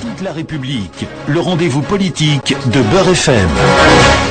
Toute 0.00 0.20
la 0.22 0.32
République, 0.32 1.06
le 1.26 1.40
rendez-vous 1.40 1.82
politique 1.82 2.54
de 2.72 2.80
Beurre 2.82 3.08
FM. 3.08 3.48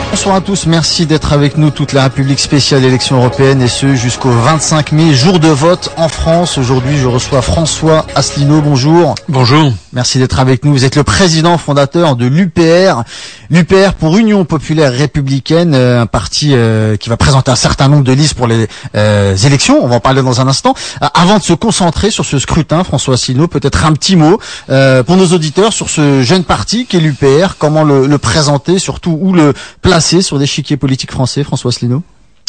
Bonsoir 0.09 0.35
à 0.37 0.41
tous, 0.41 0.67
merci 0.67 1.05
d'être 1.05 1.33
avec 1.33 1.57
nous. 1.57 1.69
Toute 1.69 1.91
la 1.91 2.03
République 2.03 2.39
spéciale 2.39 2.85
élection 2.85 3.17
européenne 3.17 3.61
et 3.61 3.67
ce 3.67 3.93
jusqu'au 3.93 4.29
25 4.31 4.93
mai, 4.93 5.13
jour 5.13 5.37
de 5.39 5.49
vote 5.49 5.91
en 5.97 6.07
France. 6.07 6.57
Aujourd'hui, 6.57 6.97
je 6.97 7.07
reçois 7.07 7.41
François 7.41 8.05
Asselineau. 8.15 8.61
Bonjour. 8.61 9.15
Bonjour. 9.27 9.73
Merci 9.91 10.17
d'être 10.17 10.39
avec 10.39 10.63
nous. 10.63 10.71
Vous 10.71 10.85
êtes 10.85 10.95
le 10.95 11.03
président 11.03 11.57
fondateur 11.57 12.15
de 12.15 12.25
l'UPR. 12.25 13.03
L'UPR 13.49 13.93
pour 13.99 14.17
Union 14.17 14.45
Populaire 14.45 14.91
Républicaine, 14.93 15.73
euh, 15.75 16.01
un 16.01 16.05
parti 16.05 16.51
euh, 16.53 16.95
qui 16.97 17.09
va 17.09 17.17
présenter 17.17 17.51
un 17.51 17.55
certain 17.55 17.87
nombre 17.89 18.03
de 18.03 18.11
listes 18.13 18.33
pour 18.35 18.47
les 18.47 18.67
euh, 18.95 19.35
élections. 19.35 19.83
On 19.83 19.87
va 19.87 19.97
en 19.97 19.99
parler 19.99 20.21
dans 20.23 20.39
un 20.39 20.47
instant. 20.47 20.73
avant 21.13 21.37
de 21.37 21.43
se 21.43 21.53
concentrer 21.53 22.11
sur 22.11 22.25
ce 22.25 22.39
scrutin, 22.39 22.83
François 22.83 23.15
Asselineau, 23.15 23.47
peut-être 23.47 23.85
un 23.85 23.93
petit 23.93 24.15
mot 24.15 24.39
pour 24.67 25.17
nos 25.17 25.27
auditeurs 25.27 25.73
sur 25.73 25.89
ce 25.89 26.21
jeune 26.23 26.43
parti 26.45 26.85
qu'est 26.85 26.99
l'UPR. 26.99 27.55
Comment 27.59 27.83
le, 27.83 28.07
le 28.07 28.17
présenter, 28.17 28.79
surtout 28.79 29.17
où 29.21 29.33
le 29.33 29.53
placer 29.81 29.96
sur 29.99 30.37
l'échiquier 30.37 30.77
politique 30.77 31.11
français, 31.11 31.43
François 31.43 31.69
Asselineau? 31.69 32.03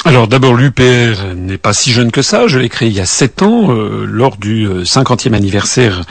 Alors 0.04 0.28
d'abord 0.28 0.54
l'UPR 0.54 1.34
n'est 1.34 1.58
pas 1.58 1.72
si 1.72 1.90
jeune 1.90 2.12
que 2.12 2.22
ça, 2.22 2.46
je 2.46 2.58
l'ai 2.58 2.68
créé 2.68 2.88
il 2.88 2.94
y 2.94 3.00
a 3.00 3.06
sept 3.06 3.42
ans 3.42 3.72
euh, 3.72 4.04
lors 4.06 4.36
du 4.36 4.68
50e 4.68 5.32
euh, 5.32 5.36
anniversaire 5.36 6.02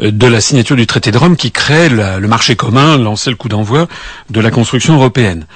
euh, 0.00 0.12
de 0.12 0.26
la 0.28 0.40
signature 0.40 0.76
du 0.76 0.86
traité 0.86 1.10
de 1.10 1.18
Rome 1.18 1.36
qui 1.36 1.50
crée 1.50 1.88
le 1.88 2.20
marché 2.28 2.54
commun, 2.54 2.98
lançait 2.98 3.30
le 3.30 3.36
coup 3.36 3.48
d'envoi 3.48 3.88
de 4.30 4.40
la 4.40 4.50
construction 4.50 4.94
européenne. 4.94 5.46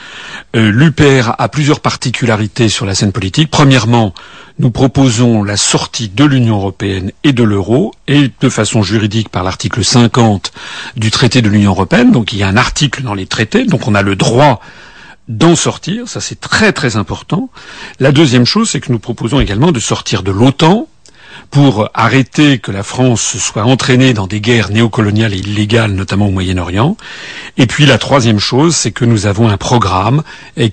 L'UPR 0.55 1.35
a 1.39 1.49
plusieurs 1.49 1.81
particularités 1.81 2.69
sur 2.69 2.87
la 2.87 2.95
scène 2.95 3.13
politique. 3.13 3.51
Premièrement, 3.51 4.15
nous 4.59 4.71
proposons 4.71 5.43
la 5.43 5.57
sortie 5.57 6.09
de 6.09 6.25
l'Union 6.25 6.57
européenne 6.57 7.13
et 7.25 7.33
de 7.33 7.43
l'euro, 7.43 7.93
et 8.09 8.31
de 8.41 8.49
façon 8.49 8.83
juridique 8.83 9.29
par 9.29 9.45
l'article 9.45 9.85
50 9.85 10.51
du 10.97 11.11
traité 11.11 11.43
de 11.43 11.49
l'Union 11.49 11.73
européenne. 11.73 12.11
Donc 12.11 12.33
il 12.33 12.39
y 12.39 12.43
a 12.43 12.49
un 12.49 12.57
article 12.57 13.03
dans 13.03 13.15
les 13.15 13.27
traités, 13.27 13.65
donc 13.65 13.87
on 13.87 13.95
a 13.95 14.03
le 14.03 14.17
droit 14.17 14.61
d'en 15.29 15.57
sortir, 15.57 16.09
ça 16.09 16.21
c'est 16.21 16.41
très 16.41 16.73
très 16.73 16.97
important. 16.97 17.51
La 17.99 18.13
deuxième 18.13 18.45
chose, 18.45 18.71
c'est 18.71 18.81
que 18.81 18.93
nous 18.93 18.99
proposons 18.99 19.41
également 19.41 19.73
de 19.73 19.81
sortir 19.81 20.23
de 20.23 20.31
l'OTAN, 20.31 20.89
pour 21.51 21.89
arrêter 21.95 22.59
que 22.59 22.73
la 22.73 22.83
France 22.83 23.37
soit 23.39 23.65
entraînée 23.65 24.13
dans 24.13 24.27
des 24.27 24.41
guerres 24.41 24.71
néocoloniales 24.71 25.35
et 25.35 25.39
illégales, 25.39 25.93
notamment 25.93 26.29
au 26.29 26.31
Moyen-Orient. 26.31 26.97
Et 27.57 27.67
puis 27.67 27.87
la 27.87 27.99
troisième 27.99 28.39
chose, 28.39 28.77
c'est 28.77 28.91
que 28.93 29.05
nous 29.05 29.27
avons 29.27 29.49
un 29.49 29.57
programme 29.57 30.23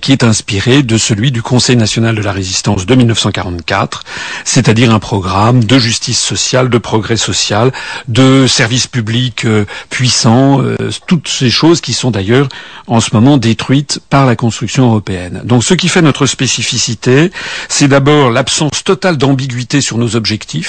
qui 0.00 0.12
est 0.12 0.24
inspiré 0.24 0.82
de 0.82 0.98
celui 0.98 1.32
du 1.32 1.42
Conseil 1.42 1.76
national 1.76 2.14
de 2.14 2.22
la 2.22 2.32
résistance 2.32 2.86
de 2.86 2.94
1944, 2.94 4.04
c'est-à-dire 4.44 4.92
un 4.92 4.98
programme 4.98 5.64
de 5.64 5.78
justice 5.78 6.20
sociale, 6.20 6.68
de 6.68 6.78
progrès 6.78 7.16
social, 7.16 7.72
de 8.08 8.46
services 8.46 8.86
publics 8.86 9.44
euh, 9.44 9.64
puissants, 9.90 10.60
euh, 10.62 10.76
toutes 11.06 11.28
ces 11.28 11.50
choses 11.50 11.80
qui 11.80 11.92
sont 11.92 12.10
d'ailleurs 12.10 12.48
en 12.86 13.00
ce 13.00 13.10
moment 13.12 13.36
détruites 13.38 14.00
par 14.10 14.26
la 14.26 14.36
construction 14.36 14.86
européenne. 14.86 15.42
Donc 15.44 15.64
ce 15.64 15.74
qui 15.74 15.88
fait 15.88 16.02
notre 16.02 16.26
spécificité, 16.26 17.30
c'est 17.68 17.88
d'abord 17.88 18.30
l'absence 18.30 18.84
totale 18.84 19.16
d'ambiguïté 19.16 19.80
sur 19.80 19.98
nos 19.98 20.16
objectifs 20.16 20.63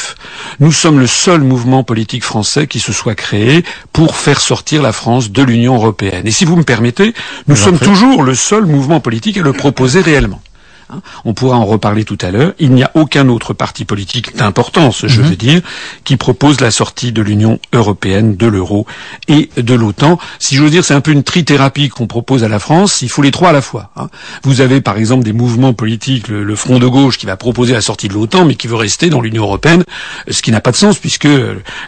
nous 0.59 0.71
sommes 0.71 0.99
le 0.99 1.07
seul 1.07 1.41
mouvement 1.41 1.83
politique 1.83 2.23
français 2.23 2.67
qui 2.67 2.79
se 2.79 2.93
soit 2.93 3.15
créé 3.15 3.63
pour 3.93 4.15
faire 4.15 4.39
sortir 4.39 4.81
la 4.81 4.91
France 4.93 5.31
de 5.31 5.43
l'Union 5.43 5.75
européenne. 5.75 6.25
Et 6.27 6.31
si 6.31 6.45
vous 6.45 6.55
me 6.55 6.63
permettez, 6.63 7.13
nous 7.47 7.55
sommes 7.55 7.79
toujours 7.79 8.23
le 8.23 8.35
seul 8.35 8.65
mouvement 8.65 8.99
politique 8.99 9.37
à 9.37 9.41
le 9.41 9.53
proposer 9.53 10.01
réellement. 10.01 10.41
Hein. 10.89 11.01
On 11.23 11.33
pourra 11.33 11.57
en 11.57 11.65
reparler 11.65 12.03
tout 12.03 12.17
à 12.21 12.31
l'heure. 12.31 12.53
Il 12.59 12.71
n'y 12.71 12.83
a 12.83 12.91
aucun 12.93 13.27
autre 13.29 13.53
parti 13.53 13.85
politique 13.85 14.35
d'importance, 14.35 15.05
je 15.07 15.21
mhm. 15.21 15.27
veux 15.27 15.35
dire, 15.35 15.61
qui 16.03 16.17
propose 16.17 16.61
la 16.61 16.71
sortie 16.71 17.11
de 17.11 17.21
l'Union 17.21 17.59
européenne, 17.73 18.35
de 18.35 18.47
l'euro 18.47 18.85
et 19.27 19.49
de 19.57 19.73
l'OTAN. 19.73 20.19
Si 20.39 20.55
je 20.55 20.63
veux 20.63 20.69
dire, 20.69 20.83
c'est 20.83 20.93
un 20.93 21.01
peu 21.01 21.11
une 21.11 21.23
trithérapie 21.23 21.89
qu'on 21.89 22.07
propose 22.07 22.43
à 22.43 22.47
la 22.47 22.59
France. 22.59 23.01
Il 23.01 23.09
faut 23.09 23.21
les 23.21 23.31
trois 23.31 23.49
à 23.49 23.53
la 23.53 23.61
fois. 23.61 23.91
Hein. 23.95 24.09
Vous 24.43 24.61
avez 24.61 24.81
par 24.81 24.97
exemple 24.97 25.23
des 25.23 25.33
mouvements 25.33 25.73
politiques, 25.73 26.27
le, 26.27 26.55
Front 26.55 26.79
de 26.79 26.87
gauche 26.87 27.17
qui 27.17 27.25
va 27.25 27.35
proposer 27.35 27.73
la 27.73 27.81
sortie 27.81 28.07
de 28.07 28.13
l'OTAN, 28.13 28.45
mais 28.45 28.55
qui 28.55 28.67
veut 28.67 28.77
rester 28.77 29.09
dans 29.09 29.19
l'Union 29.19 29.43
européenne, 29.43 29.83
ce 30.29 30.41
qui 30.41 30.51
n'a 30.51 30.61
pas 30.61 30.71
de 30.71 30.77
sens 30.77 30.97
puisque 30.97 31.27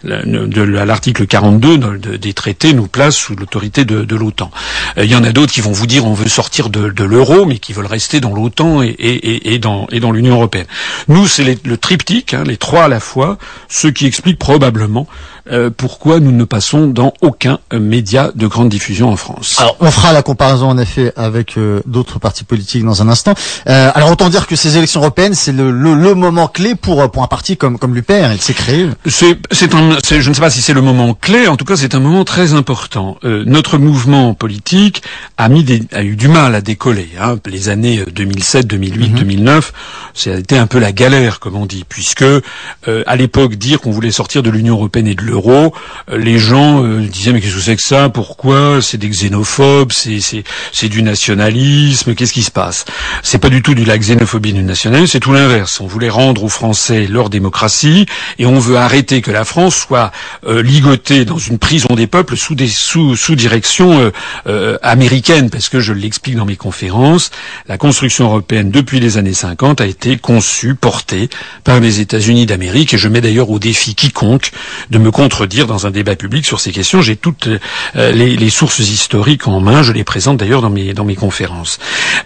l'article 0.03 1.25
42 1.25 2.17
des 2.17 2.33
traités 2.33 2.73
nous 2.73 2.87
place 2.87 3.15
sous 3.15 3.35
l'autorité 3.35 3.85
de, 3.85 4.15
l'OTAN. 4.15 4.51
Euh, 4.97 5.05
il 5.05 5.11
y 5.11 5.15
en 5.15 5.23
a 5.23 5.31
d'autres 5.31 5.53
qui 5.53 5.61
vont 5.61 5.71
vous 5.71 5.87
dire 5.87 6.05
on 6.05 6.13
veut 6.13 6.27
sortir 6.27 6.69
de, 6.69 6.89
de 6.89 7.03
l'euro, 7.05 7.45
mais 7.45 7.59
qui 7.59 7.71
veulent 7.71 7.85
rester 7.85 8.19
dans 8.19 8.33
l'OTAN 8.33 8.81
et, 8.99 9.59
dans, 9.59 9.87
l'Union 10.11 10.35
européenne. 10.35 10.65
Nous, 11.07 11.27
c'est 11.27 11.57
le 11.65 11.77
triptyque, 11.77 12.33
hein, 12.33 12.43
les 12.45 12.57
trois 12.57 12.83
à 12.85 12.87
la 12.87 12.99
fois, 12.99 13.37
ce 13.67 13.87
qui 13.87 14.05
explique 14.05 14.39
probablement 14.39 15.07
euh, 15.51 15.69
pourquoi 15.75 16.19
nous 16.19 16.31
ne 16.31 16.43
passons 16.43 16.87
dans 16.87 17.13
aucun 17.21 17.59
euh, 17.73 17.79
média 17.79 18.31
de 18.35 18.47
grande 18.47 18.69
diffusion 18.69 19.09
en 19.09 19.15
France? 19.15 19.55
Alors, 19.59 19.77
on 19.79 19.91
fera 19.91 20.13
la 20.13 20.21
comparaison 20.21 20.69
en 20.69 20.77
effet 20.77 21.13
avec 21.15 21.57
euh, 21.57 21.81
d'autres 21.85 22.19
partis 22.19 22.43
politiques 22.43 22.83
dans 22.83 23.01
un 23.01 23.09
instant. 23.09 23.33
alors, 23.65 24.11
autant 24.11 24.29
dire 24.29 24.47
que 24.47 24.55
ces 24.55 24.77
élections 24.77 25.01
européennes, 25.01 25.33
c'est 25.33 25.51
le, 25.51 25.71
moment 26.15 26.47
clé 26.47 26.75
pour 26.75 27.09
pour 27.11 27.23
un 27.23 27.27
parti 27.27 27.57
comme 27.57 27.77
comme 27.77 27.95
l'UPR. 27.95 28.31
Il 28.33 28.41
s'est 28.41 28.53
créé. 28.53 28.89
C'est 29.05 29.37
c'est 29.51 29.73
un 29.73 29.97
je 30.09 30.29
ne 30.29 30.33
sais 30.33 30.41
pas 30.41 30.49
si 30.49 30.61
c'est 30.61 30.73
le 30.73 30.81
moment 30.81 31.13
clé. 31.13 31.47
En 31.47 31.55
tout 31.55 31.65
cas, 31.65 31.75
c'est 31.75 31.95
un 31.95 31.99
moment 31.99 32.23
très 32.23 32.53
important. 32.53 33.17
notre 33.23 33.77
mouvement 33.77 34.33
politique 34.33 35.03
a 35.37 35.49
mis 35.49 35.63
des, 35.63 35.83
a 35.93 36.03
eu 36.03 36.15
du 36.15 36.27
mal 36.27 36.55
à 36.55 36.61
décoller. 36.61 37.09
Hein. 37.21 37.37
Les 37.45 37.69
années 37.69 38.03
2007, 38.11 38.67
2008, 38.67 39.09
2009, 39.09 39.73
ça 40.13 40.31
a 40.31 40.37
été 40.37 40.57
un 40.57 40.67
peu 40.67 40.79
la 40.79 40.91
galère, 40.91 41.39
comme 41.39 41.55
on 41.55 41.65
dit, 41.65 41.85
puisque 41.87 42.25
à 42.85 43.15
l'époque 43.15 43.55
dire 43.55 43.79
qu'on 43.79 43.91
voulait 43.91 44.11
sortir 44.11 44.43
de 44.43 44.49
l'Union 44.49 44.75
européenne 44.75 45.07
et 45.07 45.15
de 45.15 45.23
euh, 45.45 46.17
les 46.17 46.37
gens 46.37 46.83
euh, 46.83 47.01
disaient 47.01 47.33
mais 47.33 47.41
qu'est-ce 47.41 47.55
que 47.55 47.61
c'est 47.61 47.75
que 47.75 47.83
ça? 47.83 48.09
Pourquoi? 48.09 48.81
C'est 48.81 48.97
des 48.97 49.09
xénophobes, 49.09 49.91
c'est 49.91 50.19
c'est 50.71 50.89
du 50.89 51.03
nationalisme. 51.03 52.15
Qu'est-ce 52.15 52.33
qui 52.33 52.43
se 52.43 52.51
passe? 52.51 52.85
C'est 53.23 53.37
pas 53.37 53.49
du 53.49 53.61
tout 53.61 53.75
de 53.75 53.83
la 53.83 53.97
xénophobie 53.97 54.53
du 54.53 54.63
nationalisme, 54.63 55.11
c'est 55.11 55.19
tout 55.19 55.33
l'inverse. 55.33 55.81
On 55.81 55.87
voulait 55.87 56.09
rendre 56.09 56.43
aux 56.43 56.49
Français 56.49 57.07
leur 57.07 57.29
démocratie 57.29 58.05
et 58.39 58.45
on 58.45 58.59
veut 58.59 58.77
arrêter 58.77 59.21
que 59.21 59.31
la 59.31 59.45
France 59.45 59.75
soit 59.75 60.11
euh, 60.45 60.61
ligotée 60.61 61.25
dans 61.25 61.37
une 61.37 61.59
prison 61.59 61.95
des 61.95 62.07
peuples 62.07 62.37
sous 62.37 62.55
des 62.55 62.67
sous 62.67 63.15
sous 63.15 63.35
direction 63.35 64.11
américaine 64.81 65.49
parce 65.49 65.69
que 65.69 65.79
je 65.79 65.93
l'explique 65.93 66.35
dans 66.35 66.45
mes 66.45 66.55
conférences, 66.55 67.31
la 67.67 67.77
construction 67.77 68.25
européenne 68.25 68.71
depuis 68.71 68.99
les 68.99 69.17
années 69.17 69.33
50 69.33 69.81
a 69.81 69.85
été 69.85 70.17
conçue, 70.17 70.75
portée 70.75 71.29
par 71.63 71.79
les 71.79 71.99
États-Unis 71.99 72.45
d'Amérique 72.45 72.93
et 72.93 72.97
je 72.97 73.07
mets 73.07 73.21
d'ailleurs 73.21 73.49
au 73.49 73.59
défi 73.59 73.95
quiconque 73.95 74.51
de 74.89 74.97
me 74.97 75.11
contredire 75.27 75.67
dans 75.67 75.85
un 75.85 75.91
débat 75.91 76.15
public 76.15 76.45
sur 76.45 76.61
ces 76.61 76.71
questions. 76.71 77.01
J'ai 77.01 77.17
toutes 77.17 77.49
euh, 77.97 78.11
les, 78.13 78.49
sources 78.49 78.79
historiques 78.79 79.45
en 79.49 79.59
main. 79.59 79.83
Je 79.83 79.91
les 79.91 80.05
présente 80.05 80.37
d'ailleurs 80.37 80.61
dans 80.61 80.69
mes 80.69 80.93
dans 80.93 81.03
mes 81.03 81.15
conférences. 81.15 81.79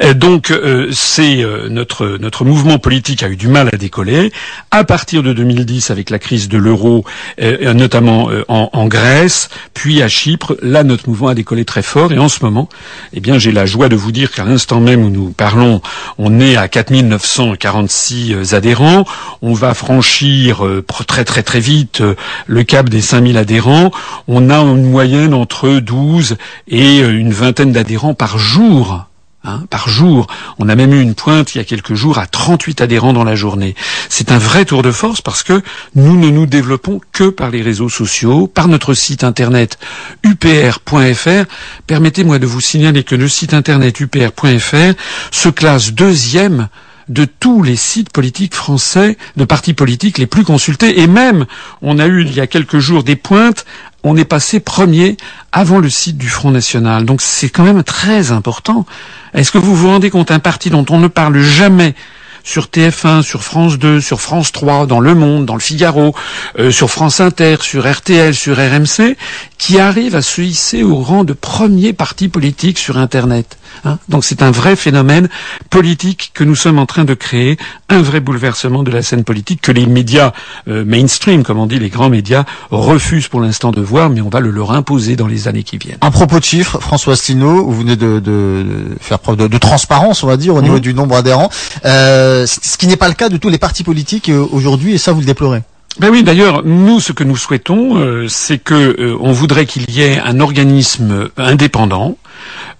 Euh, 0.03 0.13
donc 0.13 0.51
euh, 0.51 0.89
c'est 0.91 1.43
notre 1.67 2.19
notre 2.19 2.45
mouvement 2.45 2.77
politique 2.77 3.23
a 3.23 3.29
eu 3.29 3.37
du 3.37 3.47
mal 3.47 3.69
à 3.73 3.77
décoller 3.77 4.31
à 4.69 4.83
partir 4.83 5.23
de 5.23 5.33
2010 5.33 5.89
avec 5.89 6.11
la 6.11 6.19
crise 6.19 6.47
de 6.47 6.59
l'euro, 6.59 7.03
notamment 7.39 8.29
en, 8.47 8.69
en, 8.71 8.87
Grèce, 8.87 9.49
puis 9.73 10.03
à 10.03 10.07
Chypre. 10.07 10.55
Là, 10.61 10.83
notre 10.83 11.09
mouvement 11.09 11.29
a 11.29 11.33
décollé 11.33 11.65
très 11.65 11.81
fort 11.81 12.13
et 12.13 12.19
en 12.19 12.29
ce 12.29 12.43
moment, 12.43 12.69
eh 13.13 13.19
bien, 13.19 13.39
j'ai 13.39 13.51
la 13.51 13.65
joie 13.65 13.89
de 13.89 13.95
vous 13.95 14.11
dire 14.11 14.31
qu'à 14.31 14.43
l'instant 14.43 14.79
même 14.79 15.03
où 15.03 15.09
nous 15.09 15.31
parlons, 15.31 15.81
on 16.19 16.39
est 16.39 16.55
à 16.55 16.67
4946 16.67 18.53
adhérents. 18.53 19.05
On 19.41 19.53
va 19.53 19.73
franchir 19.73 20.63
très 21.07 21.25
très 21.25 21.41
très 21.41 21.59
vite 21.59 22.03
le 22.47 22.63
cap 22.63 22.90
des 22.91 23.01
5000 23.01 23.37
adhérents, 23.37 23.89
on 24.27 24.51
a 24.51 24.59
une 24.59 24.89
moyenne 24.89 25.33
entre 25.33 25.79
12 25.79 26.37
et 26.67 27.01
euh, 27.01 27.17
une 27.17 27.31
vingtaine 27.31 27.71
d'adhérents 27.71 28.13
par 28.13 28.37
jour. 28.37 29.05
Hein, 29.43 29.63
par 29.71 29.89
jour. 29.89 30.27
On 30.59 30.69
a 30.69 30.75
même 30.75 30.93
eu 30.93 31.01
une 31.01 31.15
pointe 31.15 31.55
il 31.55 31.57
y 31.57 31.61
a 31.61 31.63
quelques 31.63 31.95
jours 31.95 32.19
à 32.19 32.27
38 32.27 32.79
adhérents 32.81 33.11
dans 33.11 33.23
la 33.23 33.33
journée. 33.33 33.73
C'est 34.07 34.31
un 34.31 34.37
vrai 34.37 34.65
tour 34.65 34.83
de 34.83 34.91
force 34.91 35.21
parce 35.21 35.41
que 35.41 35.63
nous 35.95 36.15
ne 36.15 36.29
nous 36.29 36.45
développons 36.45 37.01
que 37.11 37.27
par 37.29 37.49
les 37.49 37.63
réseaux 37.63 37.89
sociaux, 37.89 38.45
par 38.45 38.67
notre 38.67 38.93
site 38.93 39.23
internet 39.23 39.79
upr.fr. 40.23 41.45
Permettez-moi 41.87 42.37
de 42.37 42.45
vous 42.45 42.61
signaler 42.61 43.03
que 43.03 43.15
le 43.15 43.27
site 43.27 43.55
internet 43.55 43.99
upr.fr 43.99 44.93
se 45.31 45.49
classe 45.49 45.93
deuxième 45.93 46.69
de 47.09 47.25
tous 47.25 47.63
les 47.63 47.75
sites 47.75 48.11
politiques 48.11 48.55
français, 48.55 49.17
de 49.37 49.45
partis 49.45 49.73
politiques 49.73 50.17
les 50.17 50.27
plus 50.27 50.43
consultés. 50.43 51.01
Et 51.01 51.07
même, 51.07 51.45
on 51.81 51.99
a 51.99 52.07
eu 52.07 52.21
il 52.21 52.33
y 52.33 52.39
a 52.39 52.47
quelques 52.47 52.79
jours 52.79 53.03
des 53.03 53.15
pointes, 53.15 53.65
on 54.03 54.17
est 54.17 54.25
passé 54.25 54.59
premier 54.59 55.17
avant 55.51 55.79
le 55.79 55.89
site 55.89 56.17
du 56.17 56.29
Front 56.29 56.51
National. 56.51 57.05
Donc 57.05 57.21
c'est 57.21 57.49
quand 57.49 57.63
même 57.63 57.83
très 57.83 58.31
important. 58.31 58.85
Est-ce 59.33 59.51
que 59.51 59.57
vous 59.57 59.75
vous 59.75 59.87
rendez 59.87 60.09
compte, 60.09 60.31
un 60.31 60.39
parti 60.39 60.69
dont 60.69 60.85
on 60.89 60.97
ne 60.97 61.07
parle 61.07 61.39
jamais 61.39 61.95
sur 62.43 62.65
TF1, 62.65 63.21
sur 63.21 63.43
France 63.43 63.77
2, 63.77 64.01
sur 64.01 64.21
France 64.21 64.51
3, 64.51 64.87
dans 64.87 64.99
Le 64.99 65.15
Monde, 65.15 65.45
dans 65.45 65.55
Le 65.55 65.59
Figaro, 65.59 66.15
euh, 66.59 66.71
sur 66.71 66.89
France 66.89 67.19
Inter, 67.19 67.57
sur 67.61 67.89
RTL, 67.89 68.33
sur 68.33 68.57
RMC, 68.57 69.15
qui 69.57 69.79
arrivent 69.79 70.15
à 70.15 70.21
se 70.21 70.41
hisser 70.41 70.83
au 70.83 70.95
rang 70.95 71.23
de 71.23 71.33
premier 71.33 71.93
parti 71.93 72.29
politique 72.29 72.79
sur 72.79 72.97
Internet. 72.97 73.57
Hein. 73.85 73.97
Donc 74.09 74.23
c'est 74.23 74.41
un 74.41 74.51
vrai 74.51 74.75
phénomène 74.75 75.29
politique 75.69 76.31
que 76.33 76.43
nous 76.43 76.55
sommes 76.55 76.79
en 76.79 76.85
train 76.85 77.03
de 77.03 77.13
créer, 77.13 77.57
un 77.89 78.01
vrai 78.01 78.19
bouleversement 78.19 78.83
de 78.83 78.91
la 78.91 79.01
scène 79.01 79.23
politique 79.23 79.61
que 79.61 79.71
les 79.71 79.85
médias 79.85 80.31
euh, 80.67 80.83
mainstream, 80.85 81.43
comme 81.43 81.59
on 81.59 81.67
dit, 81.67 81.79
les 81.79 81.89
grands 81.89 82.09
médias, 82.09 82.43
refusent 82.69 83.27
pour 83.27 83.41
l'instant 83.41 83.71
de 83.71 83.81
voir, 83.81 84.09
mais 84.09 84.21
on 84.21 84.29
va 84.29 84.39
le 84.39 84.49
leur 84.49 84.71
imposer 84.71 85.15
dans 85.15 85.27
les 85.27 85.47
années 85.47 85.63
qui 85.63 85.77
viennent. 85.77 85.97
À 86.01 86.11
propos 86.11 86.39
de 86.39 86.43
chiffres, 86.43 86.79
François 86.79 87.13
Asselineau, 87.13 87.65
vous 87.65 87.79
venez 87.79 87.95
de, 87.95 88.19
de 88.19 88.65
faire 88.99 89.19
preuve 89.19 89.37
de, 89.37 89.47
de, 89.47 89.57
transparence, 89.57 90.23
on 90.23 90.27
va 90.27 90.37
dire, 90.37 90.55
au 90.55 90.61
niveau 90.61 90.77
mmh. 90.77 90.81
du 90.81 90.93
nombre 90.93 91.15
adhérents, 91.15 91.49
euh, 91.85 92.30
ce 92.45 92.77
qui 92.77 92.87
n'est 92.87 92.97
pas 92.97 93.07
le 93.07 93.13
cas 93.13 93.29
de 93.29 93.37
tous 93.37 93.49
les 93.49 93.57
partis 93.57 93.83
politiques 93.83 94.29
euh, 94.29 94.45
aujourd'hui, 94.51 94.93
et 94.93 94.97
ça 94.97 95.11
vous 95.11 95.19
le 95.19 95.25
déplorez. 95.25 95.61
Ben 95.99 96.09
oui, 96.09 96.23
d'ailleurs, 96.23 96.63
nous, 96.63 96.99
ce 96.99 97.11
que 97.11 97.23
nous 97.23 97.35
souhaitons, 97.35 97.97
euh, 97.97 98.27
c'est 98.29 98.57
que 98.57 98.73
euh, 98.73 99.17
on 99.19 99.33
voudrait 99.33 99.65
qu'il 99.65 99.89
y 99.89 100.01
ait 100.01 100.19
un 100.19 100.39
organisme 100.39 101.29
indépendant, 101.37 102.17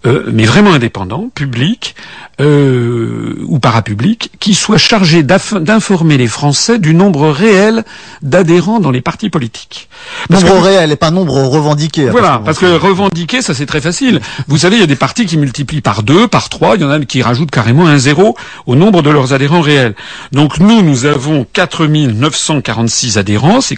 euh, 0.06 0.24
mais 0.32 0.46
vraiment 0.46 0.74
indépendant, 0.74 1.30
public 1.34 1.96
ou 2.40 3.60
parapublic, 3.60 4.32
qui 4.40 4.56
soit 4.56 4.80
chargé 4.80 5.22
d'informer 5.22 6.18
les 6.18 6.26
Français 6.26 6.80
du 6.80 6.96
nombre 6.96 7.30
réel 7.30 7.84
d'adhérents 8.24 8.80
dans 8.80 8.90
les 8.90 9.02
partis 9.02 9.30
politiques. 9.30 9.90
nombre 10.32 10.60
réel 10.60 10.92
et 10.92 10.96
pas 10.96 11.12
nombre 11.12 11.36
revendiqué. 11.36 12.10
Voilà, 12.10 12.42
parce 12.44 12.58
que 12.58 12.66
revendiquer, 12.66 13.44
ça 13.44 13.54
c'est 13.54 13.68
très 13.68 13.80
facile. 13.80 14.22
Vous 14.48 14.58
savez, 14.58 14.78
il 14.78 14.80
y 14.80 14.84
a 14.84 14.88
des 14.88 14.96
partis 14.96 15.28
qui 15.28 15.38
multiplient 15.38 15.82
par 15.82 16.02
deux, 16.02 16.28
par 16.28 16.50
trois, 16.50 16.78
il 16.78 16.82
y 16.82 16.84
en 16.86 16.90
a 16.90 17.00
qui 17.00 17.22
rajoutent 17.22 17.52
carrément 17.52 17.86
un 17.86 18.00
zéro 18.00 18.36
au 18.66 18.76
nombre 18.76 19.04
de 19.04 19.12
leurs 19.12 19.34
adhérents 19.34 19.62
réels. 19.62 19.94
Donc 20.32 20.60
nous, 20.60 20.82
nous 20.82 21.06
avons 21.06 21.46
4946 21.54 23.18
adhérents. 23.18 23.62
C'est 23.62 23.78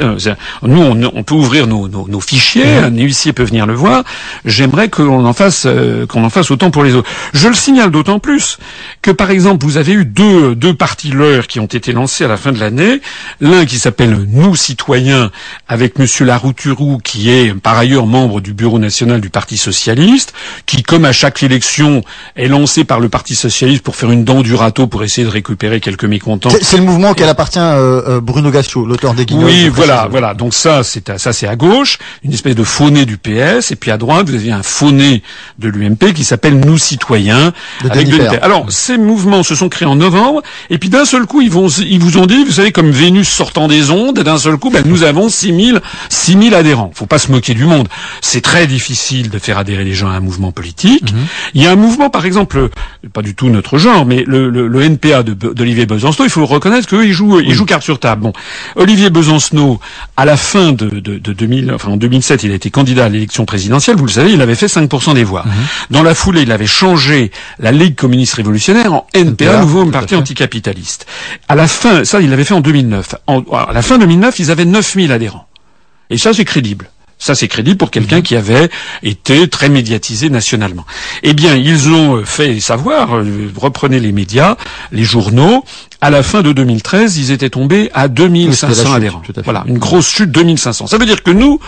euh, 0.00 0.18
nous, 0.62 0.82
on, 0.82 1.22
peut 1.22 1.34
ouvrir 1.34 1.66
nos, 1.66 2.20
fichiers. 2.20 2.80
Mhm. 2.80 2.84
Un 2.84 3.02
huissier 3.02 3.32
peut 3.32 3.44
venir 3.44 3.66
le 3.66 3.74
voir. 3.74 4.04
J'aimerais 4.44 4.88
qu'on 4.88 5.24
en 5.24 5.32
fasse, 5.32 5.61
euh, 5.66 6.06
qu'on 6.06 6.24
en 6.24 6.30
fasse 6.30 6.50
autant 6.50 6.70
pour 6.70 6.84
les 6.84 6.94
autres. 6.94 7.08
Je 7.34 7.48
le 7.48 7.54
signale 7.54 7.90
d'autant 7.90 8.18
plus 8.18 8.58
que, 9.02 9.10
par 9.10 9.30
exemple, 9.30 9.64
vous 9.64 9.76
avez 9.76 9.92
eu 9.92 10.04
deux 10.04 10.54
deux 10.54 10.74
partis 10.74 11.10
leurs 11.10 11.46
qui 11.46 11.60
ont 11.60 11.66
été 11.66 11.92
lancés 11.92 12.24
à 12.24 12.28
la 12.28 12.36
fin 12.36 12.52
de 12.52 12.60
l'année. 12.60 13.00
L'un 13.40 13.64
qui 13.64 13.78
s'appelle 13.78 14.26
Nous 14.28 14.54
citoyens, 14.56 15.30
avec 15.68 15.98
Monsieur 15.98 16.24
Larouturou, 16.24 16.98
qui 17.02 17.30
est 17.30 17.54
par 17.54 17.76
ailleurs 17.76 18.06
membre 18.06 18.40
du 18.40 18.54
bureau 18.54 18.78
national 18.78 19.20
du 19.20 19.30
Parti 19.30 19.56
socialiste, 19.56 20.32
qui, 20.66 20.82
comme 20.82 21.04
à 21.04 21.12
chaque 21.12 21.42
élection, 21.42 22.02
est 22.36 22.48
lancé 22.48 22.84
par 22.84 23.00
le 23.00 23.08
Parti 23.08 23.34
socialiste 23.34 23.82
pour 23.82 23.96
faire 23.96 24.10
une 24.10 24.24
dent 24.24 24.42
du 24.42 24.54
râteau 24.54 24.86
pour 24.86 25.02
essayer 25.04 25.26
de 25.26 25.32
récupérer 25.32 25.80
quelques 25.80 26.04
mécontents. 26.04 26.50
C'est 26.60 26.76
le 26.76 26.84
mouvement 26.84 27.14
qu'elle 27.14 27.28
appartient 27.28 27.58
euh, 27.58 28.20
Bruno 28.20 28.50
l'auteur 28.50 29.14
des 29.14 29.26
Guignols. 29.26 29.44
Oui, 29.44 29.68
voilà, 29.68 30.08
voilà. 30.10 30.34
Donc 30.34 30.54
ça, 30.54 30.82
c'est 30.82 31.10
à, 31.10 31.18
ça, 31.18 31.32
c'est 31.32 31.46
à 31.46 31.56
gauche, 31.56 31.98
une 32.24 32.32
espèce 32.32 32.54
de 32.54 32.64
fauné 32.64 33.04
du 33.04 33.16
PS, 33.16 33.70
et 33.70 33.76
puis 33.76 33.90
à 33.90 33.96
droite, 33.96 34.28
vous 34.28 34.34
avez 34.34 34.52
un 34.52 34.62
fauné 34.62 35.22
de 35.58 35.68
l'UMP 35.68 36.12
qui 36.14 36.24
s'appelle 36.24 36.58
Nous 36.58 36.78
Citoyens. 36.78 37.52
avec 37.88 38.08
Alors, 38.42 38.70
ces 38.70 38.98
mouvements 38.98 39.42
se 39.42 39.54
sont 39.54 39.68
créés 39.68 39.88
en 39.88 39.96
novembre, 39.96 40.42
et 40.70 40.78
puis 40.78 40.88
d'un 40.88 41.04
seul 41.04 41.26
coup, 41.26 41.40
ils 41.40 41.50
vont, 41.50 41.68
ils 41.68 42.00
vous 42.00 42.18
ont 42.18 42.26
dit, 42.26 42.44
vous 42.44 42.52
savez, 42.52 42.72
comme 42.72 42.90
Vénus 42.90 43.28
sortant 43.28 43.68
des 43.68 43.90
ondes, 43.90 44.20
d'un 44.20 44.38
seul 44.38 44.56
coup, 44.56 44.70
ben, 44.70 44.82
nous 44.86 45.02
avons 45.02 45.28
6000, 45.28 45.80
6000 46.08 46.54
adhérents. 46.54 46.90
Faut 46.94 47.06
pas 47.06 47.18
se 47.18 47.30
moquer 47.30 47.54
du 47.54 47.64
monde. 47.64 47.88
C'est 48.20 48.40
très 48.40 48.66
difficile 48.66 49.30
de 49.30 49.38
faire 49.38 49.58
adhérer 49.58 49.84
les 49.84 49.94
gens 49.94 50.08
à 50.08 50.12
un 50.14 50.20
mouvement 50.20 50.52
politique. 50.52 51.12
Mhm. 51.12 51.26
Il 51.54 51.62
y 51.62 51.66
a 51.66 51.72
un 51.72 51.76
mouvement, 51.76 52.10
par 52.10 52.26
exemple, 52.26 52.68
pas 53.12 53.22
du 53.22 53.34
tout 53.34 53.48
notre 53.48 53.78
genre, 53.78 54.06
mais 54.06 54.24
le, 54.26 54.48
le, 54.50 54.68
le 54.68 54.82
NPA 54.82 55.22
d'Olivier 55.22 55.86
Besançon, 55.86 56.24
il 56.24 56.30
faut 56.30 56.46
reconnaître 56.46 56.88
qu'eux, 56.88 57.06
ils 57.06 57.12
jouent, 57.12 57.40
ils 57.40 57.54
jouent 57.54 57.66
carte 57.66 57.82
sur 57.82 57.98
table. 57.98 58.22
Bon. 58.22 58.32
Olivier 58.76 59.10
Besancenot, 59.10 59.80
à 60.16 60.24
la 60.24 60.36
fin 60.36 60.72
de, 60.72 60.88
de, 60.88 61.18
de 61.18 61.32
2000, 61.32 61.72
enfin 61.74 61.90
en 61.92 61.96
2007, 61.96 62.42
il 62.44 62.52
a 62.52 62.54
été 62.54 62.70
candidat 62.70 63.06
à 63.06 63.08
l'élection 63.08 63.44
présidentielle. 63.44 63.96
Vous 63.96 64.06
le 64.06 64.12
savez, 64.12 64.32
il 64.32 64.40
avait 64.40 64.54
fait 64.54 64.66
5% 64.66 65.14
des 65.14 65.24
voix. 65.24 65.41
Dans 65.90 66.02
la 66.02 66.14
foulée, 66.14 66.42
il 66.42 66.52
avait 66.52 66.66
changé 66.66 67.30
la 67.58 67.72
Ligue 67.72 67.94
communiste 67.94 68.34
révolutionnaire 68.34 68.92
en 68.92 69.06
NPA, 69.14 69.60
nouveau 69.60 69.86
parti 69.86 70.14
anticapitaliste. 70.14 71.06
À 71.48 71.54
la 71.54 71.68
fin, 71.68 72.04
ça, 72.04 72.20
il 72.20 72.30
l'avait 72.30 72.44
fait 72.44 72.54
en 72.54 72.60
2009. 72.60 73.14
à 73.26 73.72
la 73.72 73.82
fin 73.82 73.98
2009, 73.98 74.38
ils 74.38 74.50
avaient 74.50 74.64
9000 74.64 75.12
adhérents. 75.12 75.46
Et 76.10 76.18
ça, 76.18 76.32
c'est 76.32 76.44
crédible. 76.44 76.90
Ça, 77.22 77.36
c'est 77.36 77.46
crédible 77.46 77.76
pour 77.76 77.92
quelqu'un 77.92 78.16
mhm. 78.16 78.22
qui 78.22 78.34
avait 78.34 78.68
été 79.04 79.46
très 79.46 79.68
médiatisé 79.68 80.28
nationalement. 80.28 80.84
Eh 81.22 81.34
bien, 81.34 81.54
ils 81.54 81.88
ont 81.90 82.24
fait 82.24 82.58
savoir, 82.58 83.16
euh, 83.16 83.48
reprenez 83.56 84.00
les 84.00 84.10
médias, 84.10 84.56
les 84.90 85.04
journaux, 85.04 85.64
à 86.00 86.10
la 86.10 86.24
fin 86.24 86.42
de 86.42 86.50
2013, 86.50 87.18
ils 87.18 87.30
étaient 87.30 87.48
tombés 87.48 87.90
à 87.94 88.08
2500 88.08 88.92
adhérents. 88.92 89.22
Voilà, 89.44 89.62
une 89.68 89.78
grosse 89.78 90.08
chute, 90.08 90.32
2500. 90.32 90.88
Ça 90.88 90.98
veut 90.98 91.06
dire 91.06 91.22
que 91.22 91.30
nous, 91.30 91.60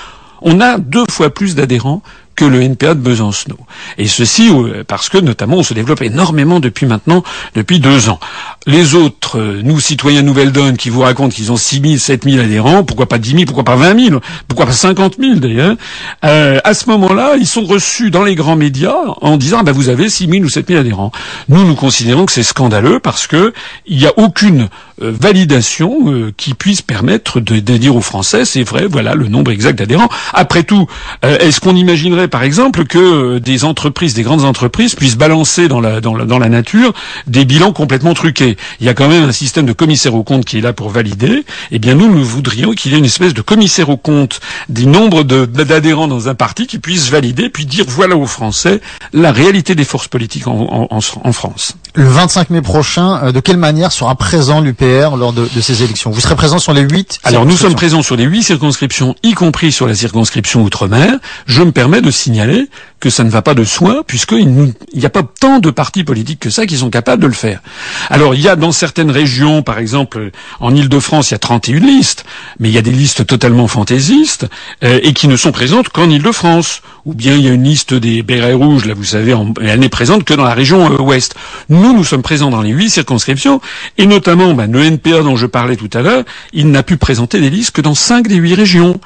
on 0.43 0.61
a 0.61 0.77
deux 0.79 1.05
fois 1.09 1.31
plus 1.31 1.55
d'adhérents 1.55 2.03
que 2.35 2.45
le 2.45 2.63
NPA 2.63 2.95
de 2.95 3.01
Besancenot. 3.01 3.59
Et 3.99 4.07
ceci 4.07 4.51
euh, 4.51 4.85
parce 4.87 5.09
que 5.09 5.19
notamment 5.19 5.59
on 5.59 5.63
se 5.63 5.75
développe 5.75 6.03
énormément 6.03 6.61
depuis 6.61 6.87
maintenant, 6.87 7.23
depuis 7.55 7.81
deux 7.81 8.09
ans. 8.09 8.19
Les 8.67 8.95
autres, 8.95 9.39
euh, 9.39 9.61
nous 9.63 9.79
citoyens 9.81 10.23
Nouvelle-Donne, 10.23 10.77
qui 10.77 10.91
vous 10.91 11.01
racontent 11.01 11.35
qu'ils 11.35 11.53
ont 11.53 11.57
6 11.57 11.81
000, 11.81 11.97
7 11.97 12.25
000 12.25 12.43
adhérents, 12.43 12.83
pourquoi 12.83 13.07
pas 13.07 13.19
10 13.19 13.31
000, 13.31 13.45
pourquoi 13.45 13.65
pas 13.65 13.77
20 13.77 14.07
000, 14.09 14.21
pourquoi 14.49 14.67
pas 14.67 14.73
50 14.73 15.17
000 15.21 15.35
d'ailleurs, 15.37 15.77
euh, 16.25 16.59
à 16.65 16.75
ce 16.75 16.89
moment-là, 16.91 17.37
ils 17.39 17.47
sont 17.47 17.65
reçus 17.65 18.11
dans 18.11 18.25
les 18.25 18.35
grands 18.35 18.57
médias 18.57 18.95
en 19.21 19.37
disant 19.37 19.59
ah 19.61 19.63
ben, 19.65 19.73
vous 19.73 19.89
avez 19.89 20.09
6 20.09 20.29
000 20.29 20.45
ou 20.45 20.49
7 20.49 20.69
000 20.69 20.81
adhérents. 20.81 21.13
Nous, 21.49 21.65
nous 21.65 21.75
considérons 21.75 22.27
que 22.27 22.33
c'est 22.33 22.43
scandaleux 22.43 23.01
parce 23.01 23.27
que 23.27 23.53
il 23.87 23.99
n'y 23.99 24.07
a 24.07 24.13
aucune 24.17 24.69
validation 24.99 26.33
qui 26.37 26.55
puisse 26.55 26.81
permettre 26.81 27.41
de, 27.41 27.59
de, 27.59 27.77
dire 27.77 27.97
aux 27.97 28.01
Français 28.01 28.45
c'est 28.45 28.63
vrai, 28.63 28.87
voilà 28.87 29.15
le 29.15 29.27
nombre 29.27 29.51
exact 29.51 29.79
d'adhérents. 29.79 30.09
Après 30.33 30.63
tout, 30.63 30.87
est-ce 31.23 31.61
qu'on 31.61 31.75
imaginerait 31.75 32.24
par 32.29 32.43
exemple, 32.43 32.85
que 32.85 32.99
euh, 32.99 33.41
des 33.41 33.65
entreprises, 33.65 34.15
des 34.15 34.23
grandes 34.23 34.45
entreprises, 34.45 34.95
puissent 34.95 35.17
balancer 35.17 35.69
dans 35.69 35.81
la, 35.81 36.49
nature 36.49 36.93
des 37.27 37.45
bilans 37.45 37.73
complètement 37.73 38.15
truqués. 38.15 38.57
Il 38.81 38.87
y 38.87 38.89
a 38.89 38.95
quand 38.95 39.09
même 39.09 39.25
un 39.25 39.33
système 39.33 39.67
de 39.67 39.73
commissaire 39.73 40.15
aux 40.15 40.23
comptes 40.23 40.45
qui 40.45 40.59
est 40.59 40.61
là 40.61 40.73
pour 40.73 40.91
valider. 40.91 41.45
Eh 41.71 41.79
bien, 41.79 41.95
nous, 41.95 42.13
nous 42.13 42.25
voudrions 42.25 42.73
qu'il 42.73 42.93
y 42.93 42.95
ait 42.95 42.99
une 42.99 43.05
espèce 43.05 43.35
de 43.35 43.41
commissaire 43.41 43.89
aux 43.89 43.97
comptes 43.97 44.41
du 44.69 44.87
nombre 44.87 45.23
d'adhérents 45.23 46.09
dans 46.09 46.29
un 46.29 46.35
parti 46.35 46.67
qui 46.67 46.79
puisse 46.79 47.11
valider, 47.11 47.49
puis 47.49 47.67
dire 47.67 47.85
voilà 47.89 48.17
aux 48.17 48.27
Français 48.27 48.81
la 49.13 49.33
réalité 49.33 49.75
des 49.75 49.85
forces 49.85 50.09
politiques 50.09 50.47
en, 50.47 51.01
France. 51.33 51.77
Le 51.97 52.09
25 52.09 52.51
mai 52.51 52.61
prochain, 52.61 53.23
euh, 53.23 53.31
de 53.31 53.39
quelle 53.39 53.57
manière 53.57 53.93
sera 53.93 54.17
présent 54.17 54.61
l'UPR 54.61 55.17
lors 55.17 55.33
de, 55.33 55.47
de, 55.55 55.61
ces 55.61 55.85
élections? 55.85 56.11
Vous 56.11 56.21
serez 56.21 56.35
présent 56.35 56.59
sur 56.59 56.73
les 56.73 56.81
huit 56.81 57.21
Alors, 57.23 57.47
nous 57.47 57.57
sommes 57.57 57.77
présents 57.77 58.03
sur 58.03 58.17
les 58.17 58.25
huit 58.25 58.43
circonscriptions, 58.43 59.15
y 59.23 59.35
compris 59.35 59.71
sur 59.71 59.87
la 59.87 59.95
circonscription 59.95 60.65
Outre-mer. 60.65 61.19
Je 61.47 61.63
me 61.63 61.71
permets 61.71 62.01
de 62.01 62.11
signaler 62.11 62.69
que 63.05 63.11
ça 63.11 63.23
ne 63.23 63.29
va 63.29 63.43
pas 63.43 63.53
de 63.53 63.65
soi, 63.65 64.03
puisqu'il 64.07 64.75
n'y 64.95 65.05
a 65.05 65.11
pas 65.11 65.23
tant 65.23 65.59
de 65.59 65.71
partis 65.71 66.05
politiques 66.05 66.41
que 66.41 66.49
ça 66.49 66.65
qui 66.65 66.79
sont 66.79 66.89
capables 66.89 67.21
de 67.21 67.27
le 67.27 67.35
faire. 67.35 67.61
Alors, 68.09 68.35
il 68.35 68.41
y 68.41 68.49
a 68.49 68.57
dans 68.57 68.73
certaines 68.73 69.11
régions, 69.11 69.63
par 69.63 69.79
exemple, 69.79 70.31
en 70.59 70.75
Ile-de-France, 70.75 71.31
il 71.31 71.35
y 71.35 71.37
a 71.37 71.39
31 71.39 71.81
listes, 71.81 72.25
mais 72.59 72.71
il 72.71 72.75
y 72.75 72.79
a 72.79 72.83
des 72.83 72.91
listes 72.91 73.27
totalement 73.27 73.69
fantaisistes, 73.69 74.47
euh, 74.83 75.01
et 75.03 75.13
qui 75.13 75.29
ne 75.29 75.37
sont 75.37 75.53
présentes 75.53 75.91
qu'en 75.91 76.09
Ile-de-France. 76.09 76.81
Ou 77.05 77.13
bien 77.13 77.35
il 77.35 77.45
y 77.45 77.49
a 77.49 77.53
une 77.53 77.65
liste 77.65 77.93
des 77.93 78.23
bérets 78.23 78.55
rouges, 78.55 78.87
là, 78.87 78.95
vous 78.95 79.05
savez, 79.05 79.37
elle 79.61 79.81
n'est 79.81 79.91
présente 79.91 80.25
que 80.25 80.33
dans 80.33 80.45
la 80.45 80.55
région 80.55 80.91
euh, 80.91 81.03
ouest. 81.03 81.35
Nous, 81.69 81.84
nous 81.93 82.05
sommes 82.05 82.23
présents 82.23 82.51
dans 82.51 82.63
les 82.63 82.71
huit 82.71 82.91
circonscriptions, 82.91 83.61
et 83.99 84.07
notamment, 84.07 84.55
ben, 84.55 84.71
le 84.71 84.83
NPA 84.83 85.23
dont 85.23 85.37
je 85.37 85.47
parlais 85.47 85.77
tout 85.77 85.91
à 85.93 86.03
l'heure, 86.03 86.25
il 86.53 86.71
n'a 86.71 86.83
pu 86.83 86.97
présenter 86.97 87.41
des 87.41 87.51
listes 87.51 87.73
que 87.73 87.81
dans 87.81 87.95
cinq 87.95 88.29
des 88.29 88.37
huit 88.37 88.55
régions. 88.55 89.01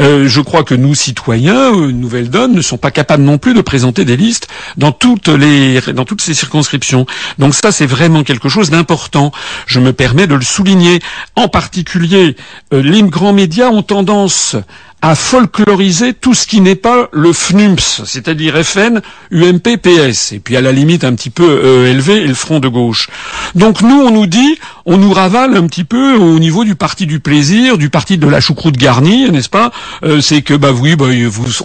Euh, 0.00 0.28
je 0.28 0.40
crois 0.40 0.64
que 0.64 0.74
nous, 0.74 0.94
citoyens, 0.94 1.72
Nouvelle-Donne, 1.72 2.52
ne 2.52 2.62
sont 2.62 2.78
pas 2.78 2.90
capables 2.90 3.22
non 3.22 3.38
plus 3.38 3.54
de 3.54 3.60
présenter 3.60 4.04
des 4.04 4.16
listes 4.16 4.48
dans 4.76 4.92
toutes 4.92 5.28
les 5.28 5.80
dans 5.92 6.04
toutes 6.04 6.22
ces 6.22 6.34
circonscriptions. 6.34 7.06
Donc 7.38 7.54
ça 7.54 7.72
c'est 7.72 7.86
vraiment 7.86 8.22
quelque 8.22 8.48
chose 8.48 8.70
d'important. 8.70 9.32
Je 9.66 9.80
me 9.80 9.92
permets 9.92 10.26
de 10.26 10.34
le 10.34 10.42
souligner. 10.42 11.00
En 11.36 11.48
particulier, 11.48 12.36
euh, 12.72 12.82
les 12.82 13.02
grands 13.02 13.32
médias 13.32 13.68
ont 13.68 13.82
tendance 13.82 14.56
à 15.02 15.16
folkloriser 15.16 16.14
tout 16.14 16.32
ce 16.32 16.46
qui 16.46 16.60
n'est 16.60 16.76
pas 16.76 17.08
le 17.12 17.32
FNUMS, 17.32 18.04
c'est-à-dire 18.06 18.64
FN, 18.64 19.00
UMP, 19.32 19.76
PS, 19.76 20.30
et 20.30 20.38
puis 20.38 20.56
à 20.56 20.60
la 20.60 20.70
limite 20.70 21.02
un 21.02 21.14
petit 21.16 21.30
peu 21.30 21.42
euh, 21.42 21.90
élevé 21.90 22.18
et 22.18 22.26
le 22.28 22.34
front 22.34 22.60
de 22.60 22.68
gauche. 22.68 23.08
Donc 23.56 23.82
nous, 23.82 24.00
on 24.00 24.12
nous 24.12 24.26
dit, 24.26 24.58
on 24.86 24.98
nous 24.98 25.12
ravale 25.12 25.56
un 25.56 25.66
petit 25.66 25.82
peu 25.82 26.14
au 26.14 26.38
niveau 26.38 26.62
du 26.62 26.76
parti 26.76 27.06
du 27.06 27.18
plaisir, 27.18 27.78
du 27.78 27.90
parti 27.90 28.16
de 28.16 28.28
la 28.28 28.40
choucroute 28.40 28.76
garnie, 28.76 29.28
n'est-ce 29.28 29.48
pas? 29.48 29.72
Euh, 30.04 30.20
C'est 30.20 30.42
que 30.42 30.54
bah 30.54 30.70
oui, 30.70 30.94
bah, 30.94 31.06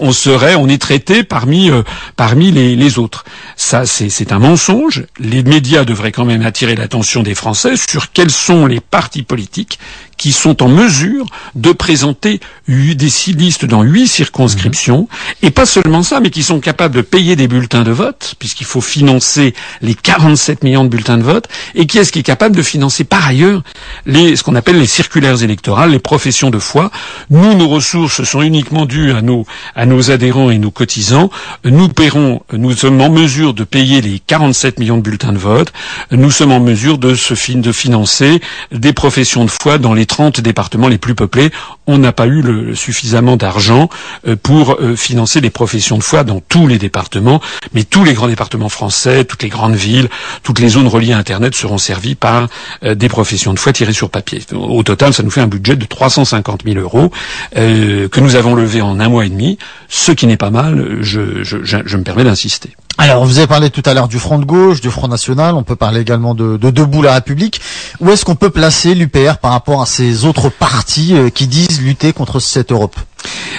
on 0.00 0.10
serait, 0.10 0.56
on 0.56 0.68
est 0.68 0.82
traité 0.82 1.22
parmi 1.22 1.70
euh, 1.70 1.84
parmi 2.16 2.50
les, 2.50 2.74
les, 2.74 2.98
autres. 2.98 3.24
Ça, 3.54 3.86
c'est 3.86 4.32
un 4.32 4.40
mensonge. 4.40 5.04
Les 5.20 5.44
médias 5.44 5.84
devraient 5.84 6.10
quand 6.10 6.24
même 6.24 6.42
attirer 6.42 6.74
l'attention 6.74 7.22
des 7.22 7.36
Français 7.36 7.76
sur 7.76 8.10
quels 8.10 8.32
sont 8.32 8.66
les 8.66 8.80
partis 8.80 9.22
politiques 9.22 9.78
qui 10.18 10.32
sont 10.32 10.62
en 10.62 10.68
mesure 10.68 11.26
de 11.54 11.72
présenter 11.72 12.40
des 12.68 13.08
listes 13.34 13.64
dans 13.64 13.82
huit 13.82 14.08
circonscriptions, 14.08 15.08
mmh. 15.10 15.46
et 15.46 15.50
pas 15.50 15.64
seulement 15.64 16.02
ça, 16.02 16.20
mais 16.20 16.30
qui 16.30 16.42
sont 16.42 16.60
capables 16.60 16.94
de 16.94 17.00
payer 17.00 17.36
des 17.36 17.48
bulletins 17.48 17.82
de 17.82 17.90
vote, 17.90 18.34
puisqu'il 18.38 18.66
faut 18.66 18.80
financer 18.80 19.54
les 19.80 19.94
47 19.94 20.64
millions 20.64 20.84
de 20.84 20.88
bulletins 20.88 21.16
de 21.16 21.22
vote, 21.22 21.48
et 21.74 21.86
qui 21.86 21.98
est-ce 21.98 22.12
qui 22.12 22.18
est 22.18 22.24
capable 22.24 22.56
de 22.56 22.62
financer 22.62 23.04
par 23.04 23.26
ailleurs 23.26 23.62
les, 24.04 24.36
ce 24.36 24.42
qu'on 24.42 24.56
appelle 24.56 24.78
les 24.78 24.86
circulaires 24.86 25.42
électorales, 25.42 25.92
les 25.92 25.98
professions 25.98 26.50
de 26.50 26.58
foi? 26.58 26.90
Nous, 27.30 27.54
nos 27.54 27.68
ressources 27.68 28.24
sont 28.24 28.42
uniquement 28.42 28.84
dues 28.84 29.12
à 29.12 29.22
nos, 29.22 29.46
à 29.74 29.86
nos 29.86 30.10
adhérents 30.10 30.50
et 30.50 30.58
nos 30.58 30.70
cotisants. 30.70 31.30
Nous 31.64 31.88
paierons, 31.88 32.42
nous 32.52 32.72
sommes 32.72 33.00
en 33.00 33.10
mesure 33.10 33.54
de 33.54 33.64
payer 33.64 34.00
les 34.00 34.18
47 34.18 34.80
millions 34.80 34.96
de 34.96 35.02
bulletins 35.02 35.32
de 35.32 35.38
vote. 35.38 35.72
Nous 36.10 36.30
sommes 36.30 36.52
en 36.52 36.60
mesure 36.60 36.98
de, 36.98 37.14
se, 37.14 37.52
de 37.52 37.72
financer 37.72 38.40
des 38.72 38.92
professions 38.92 39.44
de 39.44 39.50
foi 39.50 39.78
dans 39.78 39.94
les 39.94 40.06
30 40.08 40.40
départements 40.40 40.88
les 40.88 40.98
plus 40.98 41.14
peuplés. 41.14 41.50
On 41.86 41.98
n'a 41.98 42.12
pas 42.12 42.26
eu 42.26 42.42
le, 42.42 42.74
suffisamment 42.74 43.36
d'argent 43.36 43.88
euh, 44.26 44.34
pour 44.34 44.72
euh, 44.80 44.96
financer 44.96 45.40
des 45.40 45.50
professions 45.50 45.96
de 45.98 46.02
foi 46.02 46.24
dans 46.24 46.40
tous 46.40 46.66
les 46.66 46.78
départements, 46.78 47.40
mais 47.74 47.84
tous 47.84 48.02
les 48.02 48.14
grands 48.14 48.26
départements 48.26 48.68
français, 48.68 49.24
toutes 49.24 49.42
les 49.44 49.48
grandes 49.48 49.76
villes, 49.76 50.08
toutes 50.42 50.58
les 50.58 50.68
zones 50.68 50.88
reliées 50.88 51.12
à 51.12 51.18
Internet 51.18 51.54
seront 51.54 51.78
servies 51.78 52.16
par 52.16 52.48
euh, 52.82 52.96
des 52.96 53.08
professions 53.08 53.54
de 53.54 53.58
foi 53.58 53.72
tirées 53.72 53.92
sur 53.92 54.10
papier. 54.10 54.40
Au 54.52 54.82
total, 54.82 55.14
ça 55.14 55.22
nous 55.22 55.30
fait 55.30 55.40
un 55.40 55.46
budget 55.46 55.76
de 55.76 55.84
350 55.84 56.62
000 56.64 56.78
euros 56.80 57.12
que 57.54 58.20
nous 58.20 58.34
avons 58.34 58.54
levé 58.54 58.80
en 58.80 58.98
un 59.00 59.08
mois 59.08 59.26
et 59.26 59.28
demi, 59.28 59.58
ce 59.88 60.12
qui 60.12 60.26
n'est 60.26 60.36
pas 60.36 60.50
mal, 60.50 60.98
je 61.02 61.96
me 61.96 62.02
permets 62.02 62.24
d'insister. 62.24 62.70
Alors, 63.00 63.24
vous 63.24 63.38
avez 63.38 63.46
parlé 63.46 63.70
tout 63.70 63.82
à 63.86 63.94
l'heure 63.94 64.08
du 64.08 64.18
Front 64.18 64.40
de 64.40 64.44
gauche, 64.44 64.80
du 64.80 64.90
Front 64.90 65.06
national, 65.06 65.54
on 65.54 65.62
peut 65.62 65.76
parler 65.76 66.00
également 66.00 66.34
de, 66.34 66.56
de 66.56 66.70
Debout 66.70 67.00
la 67.00 67.14
République. 67.14 67.60
Où 68.00 68.10
est-ce 68.10 68.24
qu'on 68.24 68.34
peut 68.34 68.50
placer 68.50 68.96
l'UPR 68.96 69.36
par 69.40 69.52
rapport 69.52 69.80
à 69.80 69.86
ces 69.86 70.24
autres 70.24 70.48
partis 70.48 71.14
euh, 71.14 71.30
qui 71.30 71.46
disent 71.46 71.80
lutter 71.80 72.12
contre 72.12 72.40
cette 72.40 72.72
Europe? 72.72 72.96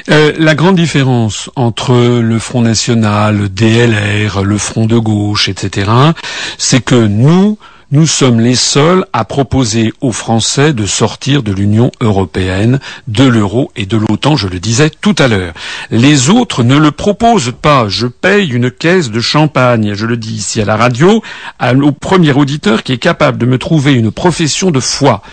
Euh, 0.09 0.33
la 0.37 0.55
grande 0.55 0.75
différence 0.75 1.49
entre 1.55 2.19
le 2.19 2.37
Front 2.37 2.61
National, 2.61 3.37
le 3.37 3.47
DLR, 3.47 4.43
le 4.43 4.57
Front 4.57 4.87
de 4.87 4.97
gauche, 4.97 5.47
etc., 5.47 5.89
c'est 6.57 6.81
que 6.81 6.95
nous, 6.95 7.57
nous 7.91 8.05
sommes 8.05 8.39
les 8.39 8.53
seuls 8.53 9.03
à 9.13 9.25
proposer 9.25 9.93
aux 9.99 10.11
Français 10.11 10.73
de 10.73 10.85
sortir 10.85 11.41
de 11.41 11.51
l'Union 11.51 11.89
européenne, 12.01 12.79
de 13.07 13.23
l'euro 13.23 13.71
et 13.75 13.87
de 13.87 13.97
l'OTAN, 13.97 14.35
je 14.35 14.47
le 14.47 14.59
disais 14.59 14.91
tout 14.91 15.15
à 15.17 15.27
l'heure. 15.27 15.53
Les 15.89 16.29
autres 16.29 16.61
ne 16.61 16.77
le 16.77 16.91
proposent 16.91 17.53
pas. 17.59 17.87
Je 17.89 18.05
paye 18.05 18.51
une 18.51 18.69
caisse 18.69 19.09
de 19.09 19.19
champagne, 19.19 19.93
je 19.95 20.05
le 20.05 20.17
dis 20.17 20.35
ici 20.35 20.61
à 20.61 20.65
la 20.65 20.77
radio, 20.77 21.23
au 21.81 21.91
premier 21.91 22.31
auditeur 22.31 22.83
qui 22.83 22.93
est 22.93 22.99
capable 22.99 23.39
de 23.39 23.47
me 23.47 23.57
trouver 23.57 23.93
une 23.93 24.11
profession 24.11 24.69
de 24.69 24.79
foi 24.79 25.23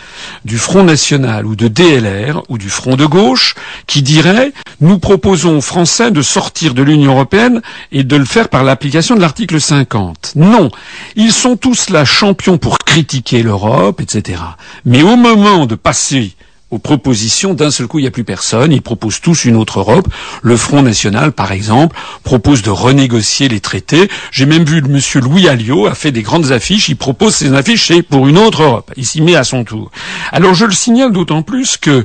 du 0.46 0.56
Front 0.56 0.84
National 0.84 1.44
ou 1.44 1.56
de 1.56 1.68
DLR 1.68 2.42
ou 2.48 2.56
du 2.56 2.70
Front 2.70 2.96
de 2.96 3.04
gauche 3.04 3.54
qui 3.86 4.00
dirait 4.00 4.52
nous 4.80 4.98
proposons 4.98 5.58
aux 5.58 5.62
Français 5.62 6.10
de 6.10 6.22
sortir 6.22 6.72
de 6.74 6.82
l'Union 6.82 7.12
européenne 7.12 7.60
et 7.92 8.02
de 8.04 8.16
le 8.16 8.24
faire 8.24 8.48
par 8.48 8.64
l'application 8.64 9.14
de 9.14 9.20
l'article 9.20 9.60
50. 9.60 10.32
Non. 10.36 10.70
Ils 11.16 11.32
sont 11.32 11.56
tous 11.56 11.90
là 11.90 12.04
champions 12.04 12.45
pour 12.54 12.78
critiquer 12.78 13.42
l'Europe, 13.42 14.00
etc. 14.00 14.40
Mais 14.84 15.02
au 15.02 15.16
moment 15.16 15.66
de 15.66 15.74
passer 15.74 16.36
aux 16.70 16.78
propositions, 16.78 17.54
d'un 17.54 17.70
seul 17.70 17.86
coup, 17.86 17.98
il 17.98 18.02
n'y 18.02 18.08
a 18.08 18.12
plus 18.12 18.24
personne. 18.24 18.72
Ils 18.72 18.82
proposent 18.82 19.20
tous 19.20 19.44
une 19.44 19.56
autre 19.56 19.80
Europe. 19.80 20.08
Le 20.42 20.56
Front 20.56 20.82
National, 20.82 21.32
par 21.32 21.52
exemple, 21.52 21.96
propose 22.24 22.62
de 22.62 22.70
renégocier 22.70 23.48
les 23.48 23.60
traités. 23.60 24.08
J'ai 24.32 24.46
même 24.46 24.64
vu 24.64 24.78
M. 24.78 25.00
Louis 25.22 25.48
Alliot 25.48 25.86
a 25.86 25.94
fait 25.94 26.12
des 26.12 26.22
grandes 26.22 26.52
affiches. 26.52 26.88
Il 26.88 26.96
propose 26.96 27.34
ces 27.34 27.52
affiches 27.52 27.92
pour 28.08 28.26
une 28.26 28.38
autre 28.38 28.62
Europe. 28.62 28.92
Il 28.96 29.06
s'y 29.06 29.20
met 29.20 29.36
à 29.36 29.44
son 29.44 29.64
tour. 29.64 29.90
Alors 30.32 30.54
je 30.54 30.64
le 30.64 30.72
signale 30.72 31.12
d'autant 31.12 31.42
plus 31.42 31.76
que 31.76 32.04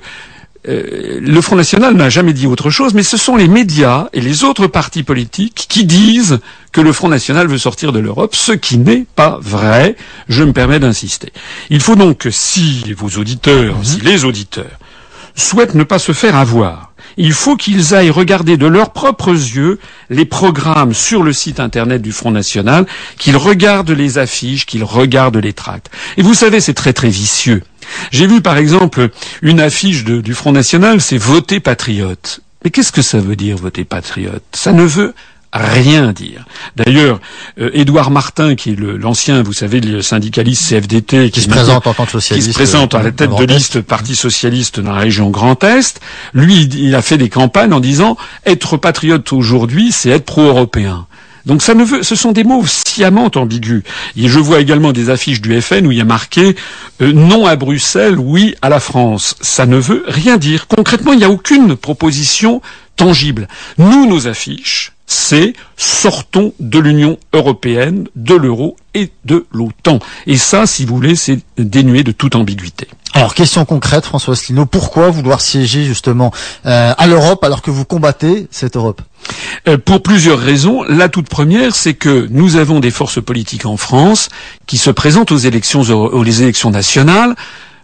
euh, 0.67 1.19
le 1.19 1.41
Front 1.41 1.55
National 1.55 1.95
n'a 1.95 2.09
jamais 2.09 2.33
dit 2.33 2.45
autre 2.45 2.69
chose, 2.69 2.93
mais 2.93 3.03
ce 3.03 3.17
sont 3.17 3.35
les 3.35 3.47
médias 3.47 4.09
et 4.13 4.21
les 4.21 4.43
autres 4.43 4.67
partis 4.67 5.03
politiques 5.03 5.65
qui 5.67 5.85
disent 5.85 6.39
que 6.71 6.81
le 6.81 6.93
Front 6.93 7.09
National 7.09 7.47
veut 7.47 7.57
sortir 7.57 7.91
de 7.91 7.99
l'Europe, 7.99 8.35
ce 8.35 8.51
qui 8.51 8.77
n'est 8.77 9.05
pas 9.15 9.39
vrai. 9.41 9.95
Je 10.29 10.43
me 10.43 10.53
permets 10.53 10.79
d'insister. 10.79 11.33
Il 11.69 11.79
faut 11.79 11.95
donc 11.95 12.19
que 12.19 12.31
si 12.31 12.93
vos 12.93 13.19
auditeurs, 13.19 13.77
mhm. 13.77 13.83
si 13.83 14.01
les 14.01 14.23
auditeurs 14.23 14.77
souhaitent 15.35 15.75
ne 15.75 15.83
pas 15.83 15.99
se 15.99 16.11
faire 16.11 16.35
avoir, 16.35 16.91
il 17.17 17.33
faut 17.33 17.55
qu'ils 17.55 17.95
aillent 17.95 18.09
regarder 18.09 18.57
de 18.57 18.67
leurs 18.67 18.91
propres 18.91 19.31
yeux 19.31 19.79
les 20.09 20.25
programmes 20.25 20.93
sur 20.93 21.23
le 21.23 21.33
site 21.33 21.59
internet 21.59 22.01
du 22.01 22.11
Front 22.11 22.31
National, 22.31 22.85
qu'ils 23.17 23.37
regardent 23.37 23.91
les 23.91 24.17
affiches, 24.17 24.65
qu'ils 24.65 24.83
regardent 24.83 25.37
les 25.37 25.53
tracts. 25.53 25.89
Et 26.17 26.21
vous 26.21 26.33
savez, 26.33 26.59
c'est 26.59 26.73
très 26.73 26.93
très 26.93 27.09
vicieux. 27.09 27.63
J'ai 28.11 28.27
vu 28.27 28.41
par 28.41 28.57
exemple 28.57 29.09
une 29.41 29.59
affiche 29.59 30.03
du 30.03 30.33
Front 30.33 30.51
National, 30.51 31.01
c'est 31.01 31.17
voter 31.17 31.59
patriote. 31.59 32.41
Mais 32.63 32.69
qu'est-ce 32.69 32.91
que 32.91 33.01
ça 33.01 33.19
veut 33.19 33.35
dire 33.35 33.57
voter 33.57 33.85
patriote? 33.85 34.43
Ça 34.53 34.71
ne 34.71 34.83
veut 34.83 35.13
rien 35.53 36.13
dire. 36.13 36.45
D'ailleurs, 36.75 37.19
euh, 37.59 37.69
Édouard 37.73 38.11
Martin, 38.11 38.55
qui 38.55 38.71
est 38.71 38.79
l'ancien, 38.79 39.43
vous 39.43 39.53
savez, 39.53 39.81
le 39.81 40.01
syndicaliste 40.01 40.69
CFDT, 40.69 41.29
qui, 41.29 41.41
se 41.41 41.49
présente 41.49 41.85
en 41.87 41.93
tant 41.93 42.05
que 42.05 42.11
socialiste, 42.11 42.47
qui 42.47 42.53
se 42.53 42.57
présente 42.57 42.95
à 42.95 43.03
la 43.03 43.11
tête 43.11 43.35
de 43.35 43.43
liste 43.43 43.81
Parti 43.81 44.15
socialiste 44.15 44.79
dans 44.79 44.93
la 44.93 44.99
région 44.99 45.29
Grand 45.29 45.61
Est, 45.63 45.99
lui, 46.33 46.63
il 46.63 46.95
a 46.95 47.01
fait 47.01 47.17
des 47.17 47.29
campagnes 47.29 47.73
en 47.73 47.79
disant 47.79 48.15
être 48.45 48.77
patriote 48.77 49.33
aujourd'hui, 49.33 49.91
c'est 49.91 50.09
être 50.09 50.25
pro-européen. 50.25 51.07
Donc 51.45 51.61
ça 51.61 51.73
ne 51.73 51.83
veut, 51.83 52.03
ce 52.03 52.15
sont 52.15 52.31
des 52.31 52.43
mots 52.43 52.65
sciemment 52.65 53.29
ambigus. 53.35 53.83
Et 54.15 54.27
je 54.27 54.39
vois 54.39 54.59
également 54.59 54.93
des 54.93 55.09
affiches 55.09 55.41
du 55.41 55.59
FN 55.61 55.87
où 55.87 55.91
il 55.91 55.97
y 55.97 56.01
a 56.01 56.05
marqué 56.05 56.55
euh, 57.01 57.13
non 57.13 57.45
à 57.45 57.55
Bruxelles, 57.55 58.19
oui 58.19 58.55
à 58.61 58.69
la 58.69 58.79
France. 58.79 59.35
Ça 59.41 59.65
ne 59.65 59.77
veut 59.77 60.03
rien 60.07 60.37
dire. 60.37 60.67
Concrètement, 60.67 61.13
il 61.13 61.19
n'y 61.19 61.25
a 61.25 61.29
aucune 61.29 61.75
proposition 61.75 62.61
tangible. 62.95 63.47
Nous, 63.77 64.07
nos 64.07 64.27
affiches, 64.27 64.93
c'est 65.11 65.53
sortons 65.75 66.53
de 66.61 66.79
l'Union 66.79 67.17
européenne, 67.33 68.07
de 68.15 68.33
l'euro 68.33 68.77
et 68.93 69.11
de 69.25 69.45
l'OTAN. 69.51 69.99
Et 70.25 70.37
ça, 70.37 70.65
si 70.65 70.85
vous 70.85 70.95
voulez, 70.95 71.15
c'est 71.15 71.39
dénué 71.57 72.03
de 72.03 72.13
toute 72.13 72.35
ambiguïté. 72.35 72.87
Alors, 73.13 73.35
question 73.35 73.65
concrète, 73.65 74.05
François 74.05 74.35
Asselineau, 74.35 74.65
pourquoi 74.65 75.09
vouloir 75.09 75.41
siéger 75.41 75.83
justement 75.83 76.31
euh, 76.65 76.93
à 76.97 77.07
l'Europe 77.07 77.43
alors 77.43 77.61
que 77.61 77.71
vous 77.71 77.83
combattez 77.83 78.47
cette 78.51 78.77
Europe? 78.77 79.01
Euh, 79.67 79.77
Pour 79.77 80.01
plusieurs 80.01 80.39
raisons. 80.39 80.83
La 80.83 81.09
toute 81.09 81.27
première, 81.27 81.75
c'est 81.75 81.93
que 81.93 82.27
nous 82.29 82.55
avons 82.55 82.79
des 82.79 82.91
forces 82.91 83.21
politiques 83.21 83.65
en 83.65 83.75
France 83.75 84.29
qui 84.65 84.77
se 84.77 84.91
présentent 84.91 85.33
aux 85.33 85.37
élections, 85.37 85.81
aux 85.81 86.23
élections 86.23 86.69
nationales 86.71 87.35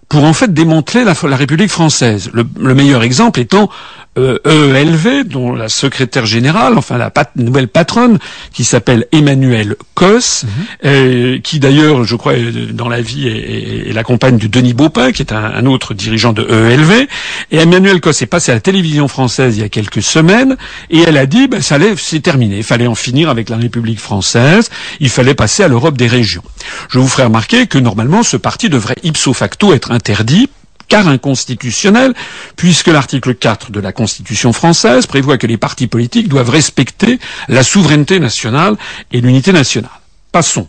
pour 0.08 0.24
en 0.24 0.32
fait 0.32 0.54
démanteler 0.54 1.04
la, 1.04 1.36
République 1.36 1.72
française. 1.72 2.30
Le, 2.34 2.48
le, 2.58 2.74
meilleur 2.74 3.04
exemple 3.04 3.42
étant 3.42 3.70
EELV, 4.18 5.08
e 5.08 5.24
dont 5.24 5.54
la 5.54 5.70
secrétaire 5.70 6.26
générale, 6.26 6.78
enfin 6.78 6.98
la 6.98 7.12
nouvelle 7.36 7.68
patronne, 7.68 8.20
qui 8.54 8.64
s'appelle 8.64 9.06
Emmanuel 9.12 9.76
Cos, 9.94 10.44
mhm. 10.44 10.50
euh, 10.86 11.40
qui 11.40 11.60
d'ailleurs, 11.60 12.04
je 12.04 12.16
crois, 12.16 12.34
dans 12.72 12.90
la 12.90 13.02
vie 13.02 13.28
est, 13.28 13.94
la 13.94 14.04
compagne 14.04 14.38
de 14.38 14.48
Denis 14.48 14.74
Baupin, 14.74 15.12
qui 15.12 15.22
est 15.22 15.32
un, 15.32 15.66
autre 15.66 15.94
dirigeant 15.94 16.34
de 16.34 16.44
EELV. 16.44 17.08
Et 17.52 17.58
Emmanuel 17.58 18.02
Cos 18.02 18.12
est 18.12 18.28
passé 18.28 18.52
à 18.52 18.56
la 18.56 18.62
télévision 18.62 19.08
française 19.08 19.58
il 19.58 19.62
y 19.62 19.66
a 19.66 19.70
quelques 19.70 20.02
semaines, 20.02 20.58
et 20.90 21.02
elle 21.02 21.18
a 21.18 21.26
dit, 21.26 21.48
ben, 21.48 21.62
ça 21.62 21.78
c'est 21.98 22.22
terminé, 22.22 22.58
il 22.58 22.64
fallait 22.64 22.88
en 22.88 22.96
finir 22.96 23.30
avec 23.30 23.50
la 23.50 23.58
République 23.58 24.00
française, 24.00 24.70
il 25.00 25.10
fallait 25.10 25.36
passer 25.36 25.64
à 25.64 25.68
l'Europe 25.68 25.98
des 25.98 26.08
régions. 26.08 26.44
Je 26.90 27.00
vous 27.00 27.08
ferai 27.08 27.24
remarquer 27.24 27.68
que 27.68 27.78
normalement, 27.78 28.24
ce 28.24 28.38
parti 28.38 28.70
devrait 28.70 28.96
ipso 29.04 29.34
facto 29.34 29.74
être 29.74 29.92
interdit 29.92 30.50
car 30.88 31.08
inconstitutionnel, 31.08 32.14
puisque 32.56 32.88
l'article 32.88 33.36
4 33.36 33.72
de 33.72 33.80
la 33.80 33.92
Constitution 33.92 34.54
française 34.54 35.06
prévoit 35.06 35.38
que 35.38 35.48
les 35.48 35.58
partis 35.58 35.88
politiques 35.88 36.28
doivent 36.28 36.50
respecter 36.50 37.20
la 37.48 37.64
souveraineté 37.64 38.20
nationale 38.20 38.76
et 39.12 39.22
l'unité 39.22 39.52
nationale. 39.52 39.92
Passons. 40.32 40.68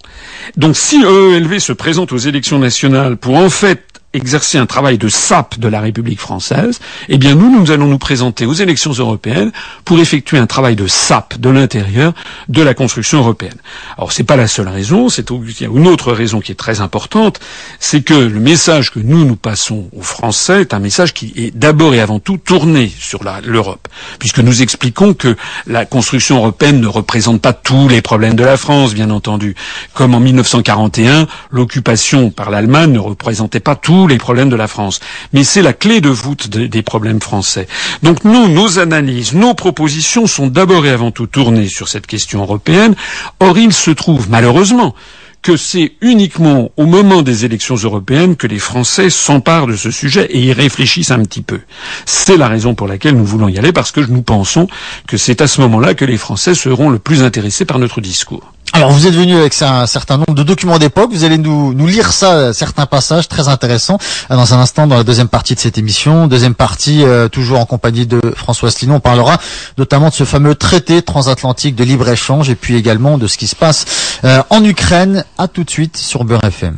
Donc 0.57 0.77
si 0.77 1.03
EELV 1.03 1.59
se 1.59 1.73
présente 1.73 2.13
aux 2.13 2.19
élections 2.19 2.59
nationales 2.59 3.17
pour 3.17 3.37
en 3.37 3.51
fait 3.51 3.98
exercer 4.19 4.59
un 4.59 4.67
travail 4.67 4.99
de 4.99 5.09
sape 5.09 5.59
de 5.59 5.69
la 5.69 5.81
République 5.81 6.21
française, 6.21 6.81
eh 7.09 7.17
bien 7.19 7.35
nous, 7.35 7.51
nous 7.51 7.71
allons 7.71 7.87
nous 7.87 7.99
présenter 7.99 8.45
aux 8.45 8.53
élections 8.53 8.93
européennes 8.93 9.53
pour 9.85 9.99
effectuer 9.99 10.39
un 10.39 10.47
travail 10.47 10.77
de 10.77 10.87
sape 10.87 11.39
de 11.39 11.49
l'intérieur 11.49 12.13
de 12.49 12.63
la 12.63 12.75
construction 12.75 13.19
européenne. 13.19 13.57
Alors 13.97 14.13
c'est 14.13 14.25
pas 14.25 14.37
la 14.37 14.49
seule 14.49 14.69
raison, 14.69 15.09
c'est 15.09 15.31
une 15.31 15.87
autre 15.87 16.13
raison 16.13 16.41
qui 16.41 16.53
est 16.53 16.57
très 16.57 16.81
importante, 16.81 17.41
c'est 17.79 18.03
que 18.03 18.15
le 18.15 18.41
message 18.41 18.91
que 18.91 18.99
nous 18.99 19.25
nous 19.25 19.37
passons 19.37 19.89
aux 19.97 20.03
Français 20.03 20.61
est 20.63 20.75
un 20.75 20.81
message 20.81 21.15
qui 21.15 21.33
est 21.37 21.57
d'abord 21.57 21.95
et 21.95 22.01
avant 22.01 22.19
tout 22.19 22.37
tourné 22.37 22.91
sur 22.99 23.21
l'Europe, 23.45 23.87
puisque 24.19 24.41
nous 24.41 24.63
expliquons 24.63 25.15
que 25.15 25.37
la 25.67 25.87
construction 25.87 26.39
européenne 26.39 26.81
ne 26.81 26.87
représente 26.89 27.41
pas 27.41 27.53
tous 27.53 27.89
les 27.89 28.03
problèmes 28.03 28.35
de 28.35 28.45
la 28.45 28.57
France, 28.57 28.95
bien 28.95 29.11
entendu, 29.11 29.55
comme 29.95 30.15
en 30.15 30.21
1941, 30.21 31.27
l'occupation 31.51 32.31
par 32.31 32.51
l'Allemagne 32.51 32.93
ne 32.93 32.99
représentait 32.99 33.61
pas 33.61 33.77
tout 33.77 34.08
les 34.09 34.19
problèmes 34.19 34.49
de 34.49 34.57
la 34.57 34.67
France. 34.69 35.01
Mais 35.33 35.45
c'est 35.45 35.63
la 35.63 35.73
clé 35.73 36.01
de 36.01 36.09
voûte 36.09 36.49
des 36.49 36.83
problèmes 36.83 37.21
français. 37.21 37.69
Donc 38.03 38.25
nous, 38.25 38.49
nos 38.49 38.79
analyses, 38.79 39.35
nos 39.35 39.55
propositions 39.55 40.27
sont 40.27 40.49
d'abord 40.49 40.87
et 40.87 40.91
avant 40.91 41.11
tout 41.11 41.27
tournées 41.27 41.69
sur 41.69 41.89
cette 41.89 42.07
question 42.07 42.43
européenne. 42.43 42.95
Or, 43.41 43.59
il 43.59 43.73
se 43.73 43.91
trouve 43.91 44.29
malheureusement 44.31 44.95
que 45.43 45.57
c'est 45.57 45.93
uniquement 46.01 46.71
au 46.77 46.87
moment 46.87 47.23
des 47.23 47.45
élections 47.45 47.77
européennes 47.77 48.37
que 48.37 48.47
les 48.47 48.59
Français 48.59 49.09
s'emparent 49.11 49.67
de 49.67 49.77
ce 49.77 49.91
sujet 49.91 50.27
et 50.31 50.41
y 50.41 50.53
réfléchissent 50.53 51.11
un 51.11 51.23
petit 51.23 51.43
peu. 51.43 51.61
C'est 52.07 52.37
la 52.37 52.49
raison 52.49 52.75
pour 52.75 52.89
laquelle 52.89 53.15
nous 53.17 53.25
voulons 53.25 53.49
y 53.49 53.59
aller, 53.59 53.73
parce 53.73 53.93
que 53.93 54.01
nous 54.01 54.23
pensons 54.23 54.67
que 55.07 55.17
c'est 55.17 55.41
à 55.41 55.47
ce 55.47 55.61
moment-là 55.61 55.95
que 55.95 56.05
les 56.05 56.17
Français 56.17 56.55
seront 56.55 56.91
le 56.91 56.99
plus 56.99 57.23
intéressés 57.23 57.65
par 57.65 57.79
notre 57.79 58.01
discours. 58.01 58.53
Alors 58.73 58.91
vous 58.91 59.07
êtes 59.07 59.15
venu 59.15 59.37
avec 59.37 59.61
un 59.63 59.87
certain 59.87 60.19
nombre 60.19 60.35
de 60.35 60.43
documents 60.43 60.79
d'époque, 60.79 61.11
vous 61.11 61.25
allez 61.25 61.39
nous, 61.39 61.73
lire 61.87 62.13
ça, 62.13 62.53
certains 62.53 62.87
passages 62.87 63.29
très 63.29 63.49
intéressants 63.49 63.99
dans 64.29 64.55
un 64.55 64.59
instant 64.59 64.87
dans 64.87 64.97
la 64.97 65.05
deuxième 65.05 65.29
partie 65.29 65.55
de 65.55 65.61
cette 65.61 65.79
émission. 65.79 66.27
Deuxième 66.27 66.55
partie, 66.55 67.03
euh, 67.03 67.29
toujours 67.29 67.61
en 67.61 67.67
compagnie 67.67 68.07
de 68.07 68.21
François 68.37 68.69
Asselineau, 68.69 68.97
on 68.97 69.01
parlera 69.01 69.39
notamment 69.79 70.11
de 70.11 70.15
ce 70.15 70.25
fameux 70.25 70.55
traité 70.55 71.03
transatlantique 71.03 71.75
de 71.77 71.85
libre-échange 71.85 72.51
et 72.51 72.55
puis 72.55 72.77
également 72.77 73.19
de 73.19 73.27
ce 73.27 73.39
qui 73.39 73.47
se 73.47 73.57
passe 73.57 73.85
euh, 74.25 74.43
en 74.51 74.63
Ukraine. 74.65 75.25
À 75.39 75.49
tout 75.49 75.65
de 75.65 75.71
suite 75.71 75.97
sur 75.97 76.25
Beurre 76.25 76.45
FM. 76.45 76.77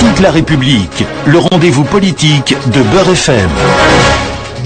Toute 0.00 0.20
la 0.20 0.30
République, 0.30 1.04
le 1.26 1.38
rendez-vous 1.38 1.84
politique 1.84 2.54
de 2.72 2.82
Beurre 2.82 3.10
FM. 3.10 3.50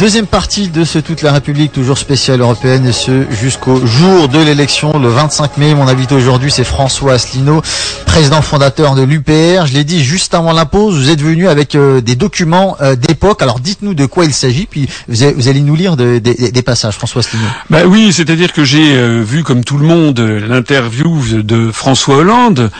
Deuxième 0.00 0.26
partie 0.26 0.68
de 0.68 0.84
ce 0.84 0.98
Toute 0.98 1.20
la 1.20 1.30
République, 1.30 1.72
toujours 1.72 1.98
spéciale 1.98 2.40
européenne, 2.40 2.86
et 2.86 2.92
ce 2.92 3.26
jusqu'au 3.30 3.84
jour 3.84 4.28
de 4.28 4.38
l'élection, 4.38 4.98
le 4.98 5.08
25 5.08 5.58
mai. 5.58 5.74
Mon 5.74 5.86
invité 5.88 6.14
aujourd'hui, 6.14 6.50
c'est 6.50 6.64
François 6.64 7.12
Asselineau, 7.12 7.60
président 8.06 8.40
fondateur 8.40 8.94
de 8.94 9.02
l'UPR. 9.02 9.66
Je 9.66 9.74
l'ai 9.74 9.84
dit 9.84 10.02
juste 10.02 10.32
avant 10.32 10.54
la 10.54 10.64
pause, 10.64 10.96
vous 10.96 11.10
êtes 11.10 11.20
venu 11.20 11.48
avec 11.48 11.74
euh, 11.74 12.00
des 12.00 12.16
documents 12.16 12.78
euh, 12.80 12.96
d'époque. 12.96 13.42
Alors 13.42 13.60
dites-nous 13.60 13.92
de 13.92 14.06
quoi 14.06 14.24
il 14.24 14.32
s'agit, 14.32 14.64
puis 14.64 14.88
vous, 15.06 15.48
allez 15.48 15.60
nous 15.60 15.76
lire 15.76 15.98
des 15.98 16.62
passages, 16.62 16.94
François 16.94 17.20
Asselineau. 17.20 17.48
Bah 17.68 17.80
oui, 17.84 18.10
c'est-à-dire 18.14 18.54
que 18.54 18.64
j'ai 18.64 18.96
euh, 18.96 19.22
vu, 19.22 19.44
comme 19.44 19.64
tout 19.64 19.76
le 19.76 19.84
monde, 19.86 20.18
l'interview 20.18 21.42
de 21.42 21.70
François 21.70 22.16
Hollande, 22.16 22.70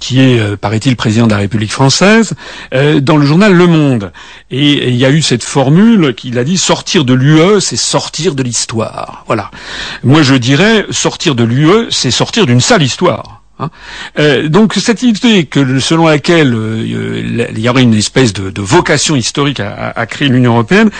qui 0.00 0.20
est, 0.20 0.56
paraît-il, 0.56 0.96
président 0.96 1.26
de 1.26 1.32
la 1.32 1.38
République 1.38 1.72
française, 1.72 2.32
dans 2.72 3.16
le 3.18 3.26
journal 3.26 3.52
Le 3.52 3.66
Monde. 3.66 4.12
Et 4.50 4.88
il 4.88 4.96
y 4.96 5.04
a 5.04 5.10
eu 5.10 5.20
cette 5.20 5.42
formule 5.42 6.14
qu'il 6.22 6.38
a 6.38 6.44
dit 6.44 6.56
sortir 6.56 7.04
de 7.04 7.14
l'UE, 7.14 7.60
c'est 7.60 7.76
sortir 7.76 8.36
de 8.36 8.44
l'histoire. 8.44 9.24
Voilà. 9.26 9.50
Moi, 10.04 10.22
je 10.22 10.36
dirais 10.36 10.86
sortir 10.90 11.34
de 11.34 11.42
l'UE, 11.42 11.90
c'est 11.90 12.12
sortir 12.12 12.46
d'une 12.46 12.60
sale 12.60 12.84
histoire. 12.84 13.42
Hein. 13.58 13.70
Euh, 14.20 14.48
donc 14.48 14.74
cette 14.74 15.02
idée 15.02 15.46
que 15.46 15.80
selon 15.80 16.06
laquelle 16.06 16.54
euh, 16.54 17.48
il 17.52 17.58
y 17.58 17.68
aurait 17.68 17.82
une 17.82 17.94
espèce 17.94 18.32
de, 18.32 18.62
vocation 18.62 19.16
historique 19.16 19.60
à, 19.60 20.06
créer 20.06 20.28
l'Union 20.28 20.52
européenne 20.52 20.90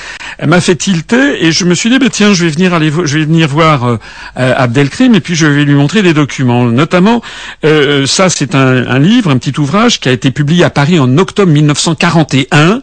m'a 0.45 0.61
fait 0.61 0.77
tilter 0.77 1.45
et 1.45 1.51
je 1.51 1.65
me 1.65 1.75
suis 1.75 1.89
dit 1.89 1.99
bah, 1.99 2.07
tiens 2.11 2.35
je 2.35 2.45
vais 2.45 2.51
venir 2.51 2.75
aller 2.75 2.91
je 2.91 3.19
vais 3.19 3.25
venir 3.25 3.49
voir 3.49 3.85
euh, 3.85 3.99
Abdelkrim 4.37 5.15
et 5.15 5.21
puis 5.21 5.35
je 5.35 5.47
vais 5.47 5.65
lui 5.65 5.75
montrer 5.75 6.03
des 6.03 6.13
documents 6.13 6.65
notamment 6.67 7.23
ça 7.63 8.29
c'est 8.29 8.55
un, 8.55 8.87
un 8.87 8.99
livre 8.99 9.31
un 9.31 9.39
petit 9.39 9.59
ouvrage 9.59 9.99
qui 9.99 10.11
a 10.11 10.13
été 10.13 10.31
publié 10.31 10.63
à 10.63 10.71
Paris 10.71 10.99
en 10.99 11.17
octobre 11.17 11.51
1941 11.51 12.83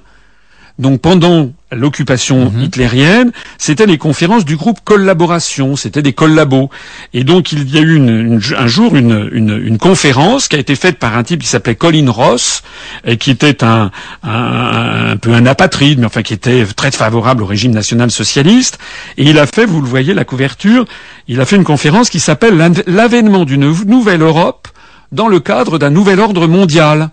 donc 0.79 1.01
pendant 1.01 1.51
l'occupation 1.71 2.51
mhm. 2.51 2.63
hitlérienne, 2.63 3.31
c'était 3.57 3.85
les 3.85 3.97
conférences 3.97 4.45
du 4.45 4.55
groupe 4.55 4.79
Collaboration, 4.83 5.75
c'était 5.75 6.01
des 6.01 6.13
collabos. 6.13 6.69
Et 7.13 7.23
donc 7.23 7.51
il 7.51 7.69
y 7.69 7.77
a 7.77 7.81
eu 7.81 7.95
une, 7.95 8.41
un 8.57 8.67
jour 8.67 8.95
une, 8.95 9.29
une, 9.31 9.77
conférence 9.77 10.47
qui 10.47 10.55
a 10.55 10.59
été 10.59 10.75
faite 10.75 10.97
par 10.97 11.17
un 11.17 11.23
type 11.23 11.41
qui 11.41 11.47
s'appelait 11.47 11.75
Colin 11.75 12.09
Ross, 12.09 12.63
et 13.05 13.17
qui 13.17 13.31
était 13.31 13.63
un, 13.63 13.91
un, 14.23 15.11
un, 15.11 15.17
peu 15.17 15.33
un 15.33 15.45
apatride, 15.45 15.99
mais 15.99 16.05
enfin 16.05 16.23
qui 16.23 16.33
était 16.33 16.65
très 16.65 16.91
favorable 16.91 17.43
au 17.43 17.45
régime 17.45 17.71
national 17.71 18.11
socialiste. 18.11 18.79
Et 19.17 19.29
il 19.29 19.37
a 19.39 19.45
fait, 19.45 19.65
vous 19.65 19.81
le 19.81 19.87
voyez, 19.87 20.13
la 20.13 20.25
couverture, 20.25 20.85
il 21.27 21.39
a 21.39 21.45
fait 21.45 21.55
une 21.55 21.63
conférence 21.63 22.09
qui 22.09 22.19
s'appelle 22.19 22.57
l'avènement 22.87 23.45
d'une 23.45 23.71
nouvelle 23.85 24.21
Europe 24.21 24.67
dans 25.11 25.27
le 25.27 25.39
cadre 25.39 25.77
d'un 25.77 25.89
nouvel 25.89 26.19
ordre 26.19 26.47
mondial. 26.47 27.09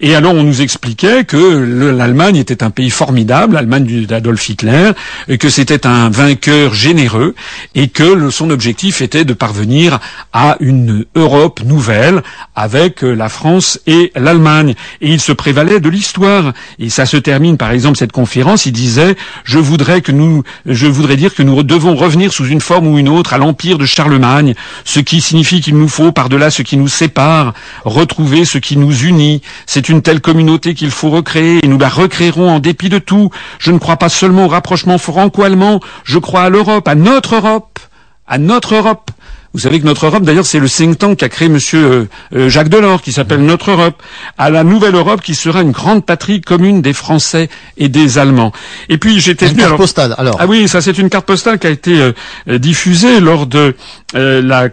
Et 0.00 0.14
alors 0.14 0.34
on 0.34 0.42
nous 0.42 0.62
expliquait 0.62 1.24
que 1.24 1.36
l'Allemagne 1.36 2.36
était 2.36 2.62
un 2.62 2.70
pays 2.70 2.90
formidable, 2.90 3.54
l'Allemagne 3.54 4.06
d'Adolf 4.06 4.48
Hitler, 4.48 4.92
que 5.38 5.48
c'était 5.48 5.86
un 5.86 6.10
vainqueur 6.10 6.74
généreux, 6.74 7.34
et 7.74 7.88
que 7.88 8.30
son 8.30 8.50
objectif 8.50 9.00
était 9.02 9.24
de 9.24 9.32
parvenir 9.32 9.98
à 10.32 10.56
une 10.60 11.04
Europe 11.14 11.60
nouvelle 11.64 12.22
avec 12.54 13.02
la 13.02 13.28
France 13.28 13.80
et 13.86 14.12
l'Allemagne. 14.14 14.74
Et 15.00 15.10
il 15.10 15.20
se 15.20 15.32
prévalait 15.32 15.80
de 15.80 15.88
l'histoire. 15.88 16.52
Et 16.78 16.90
ça 16.90 17.06
se 17.06 17.16
termine, 17.16 17.56
par 17.56 17.70
exemple, 17.70 17.98
cette 17.98 18.12
conférence, 18.12 18.66
il 18.66 18.72
disait, 18.72 19.16
je 19.44 19.58
voudrais 19.58 20.00
que 20.00 20.12
nous, 20.12 20.42
je 20.66 20.86
voudrais 20.86 21.16
dire 21.16 21.34
que 21.34 21.42
nous 21.42 21.62
devons 21.62 21.94
revenir 21.94 22.32
sous 22.32 22.46
une 22.46 22.60
forme 22.60 22.86
ou 22.86 22.98
une 22.98 23.08
autre 23.08 23.34
à 23.34 23.38
l'empire 23.38 23.78
de 23.78 23.86
Charlemagne, 23.86 24.54
ce 24.84 25.00
qui 25.00 25.20
signifie 25.20 25.60
qu'il 25.60 25.76
nous 25.76 25.88
faut, 25.88 26.12
par-delà 26.12 26.50
ce 26.50 26.62
qui 26.62 26.76
nous 26.76 26.88
sépare, 26.88 27.54
retrouver 27.84 28.44
ce 28.44 28.58
qui 28.58 28.76
nous 28.76 28.96
unit, 29.04 29.42
c'est 29.66 29.88
une 29.88 30.02
telle 30.02 30.20
communauté 30.20 30.74
qu'il 30.74 30.90
faut 30.90 31.10
recréer 31.10 31.60
et 31.62 31.68
nous 31.68 31.78
la 31.78 31.88
recréerons 31.88 32.50
en 32.50 32.58
dépit 32.58 32.88
de 32.88 32.98
tout. 32.98 33.30
Je 33.58 33.72
ne 33.72 33.78
crois 33.78 33.96
pas 33.96 34.08
seulement 34.08 34.46
au 34.46 34.48
rapprochement 34.48 34.98
franco-allemand, 34.98 35.80
je 36.04 36.18
crois 36.18 36.42
à 36.42 36.48
l'Europe, 36.50 36.86
à 36.88 36.94
notre 36.94 37.36
Europe, 37.36 37.78
à 38.26 38.38
notre 38.38 38.74
Europe. 38.74 39.10
Vous 39.58 39.62
savez 39.62 39.80
que 39.80 39.86
notre 39.86 40.06
Europe, 40.06 40.22
d'ailleurs, 40.22 40.46
c'est 40.46 40.60
le 40.60 40.68
think 40.68 40.98
tank 40.98 41.18
qu'a 41.18 41.28
créé 41.28 41.48
Monsieur 41.48 41.84
euh, 41.84 42.04
euh, 42.36 42.48
Jacques 42.48 42.68
Delors, 42.68 43.02
qui 43.02 43.10
s'appelle 43.10 43.44
Notre 43.44 43.72
Europe, 43.72 44.00
à 44.38 44.50
la 44.50 44.62
nouvelle 44.62 44.94
Europe 44.94 45.20
qui 45.20 45.34
sera 45.34 45.62
une 45.62 45.72
grande 45.72 46.06
patrie 46.06 46.40
commune 46.40 46.80
des 46.80 46.92
Français 46.92 47.48
et 47.76 47.88
des 47.88 48.18
Allemands. 48.18 48.52
Et 48.88 48.98
puis 48.98 49.18
j'étais 49.18 49.48
une 49.48 49.56
carte 49.56 49.76
postale. 49.76 50.14
Alors 50.16 50.36
ah 50.38 50.46
oui, 50.46 50.68
ça 50.68 50.80
c'est 50.80 50.96
une 50.96 51.10
carte 51.10 51.26
postale 51.26 51.58
qui 51.58 51.66
a 51.66 51.70
été 51.70 52.00
euh, 52.46 52.58
diffusée 52.60 53.18
lors 53.18 53.48
de 53.48 53.74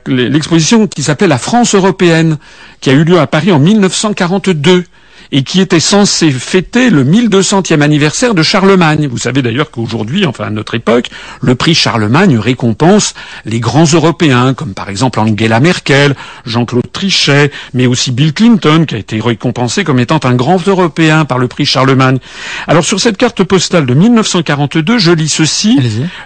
l'exposition 0.05 0.85
qui 0.85 1.01
s'appelait 1.01 1.27
La 1.27 1.39
France 1.39 1.73
européenne, 1.73 2.37
qui 2.79 2.91
a 2.91 2.93
eu 2.93 3.03
lieu 3.05 3.19
à 3.19 3.25
Paris 3.25 3.51
en 3.51 3.57
1942 3.57 4.83
et 5.31 5.43
qui 5.43 5.61
était 5.61 5.79
censé 5.79 6.31
fêter 6.31 6.89
le 6.89 7.03
1200e 7.03 7.81
anniversaire 7.81 8.33
de 8.33 8.43
Charlemagne. 8.43 9.07
Vous 9.07 9.17
savez 9.17 9.41
d'ailleurs 9.41 9.71
qu'aujourd'hui, 9.71 10.25
enfin 10.25 10.45
à 10.45 10.49
notre 10.49 10.75
époque, 10.75 11.09
le 11.41 11.55
prix 11.55 11.75
Charlemagne 11.75 12.37
récompense 12.37 13.13
les 13.45 13.59
grands 13.59 13.85
Européens, 13.85 14.53
comme 14.53 14.73
par 14.73 14.89
exemple 14.89 15.19
Angela 15.19 15.59
Merkel, 15.59 16.15
Jean-Claude 16.45 16.91
Trichet, 16.91 17.51
mais 17.73 17.87
aussi 17.87 18.11
Bill 18.11 18.33
Clinton, 18.33 18.85
qui 18.87 18.95
a 18.95 18.97
été 18.97 19.19
récompensé 19.19 19.83
comme 19.83 19.99
étant 19.99 20.19
un 20.23 20.35
grand 20.35 20.65
Européen 20.67 21.25
par 21.25 21.37
le 21.37 21.47
prix 21.47 21.65
Charlemagne. 21.65 22.19
Alors 22.67 22.85
sur 22.85 22.99
cette 22.99 23.17
carte 23.17 23.43
postale 23.43 23.85
de 23.85 23.93
1942, 23.93 24.97
je 24.97 25.11
lis 25.11 25.29
ceci. 25.29 25.79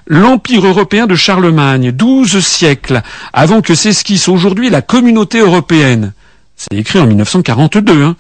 L'Empire 0.08 0.66
européen 0.66 1.08
de 1.08 1.16
Charlemagne, 1.16 1.92
douze 1.92 2.40
siècles 2.40 3.02
avant 3.34 3.62
que 3.62 3.76
s'esquisse 3.76 4.28
aujourd'hui 4.28 4.70
la 4.70 4.82
communauté 4.82 5.40
européenne. 5.40 6.14
C'est 6.60 6.78
écrit 6.78 7.00
en 7.00 7.08
1942. 7.08 8.04
Hein. 8.04 8.18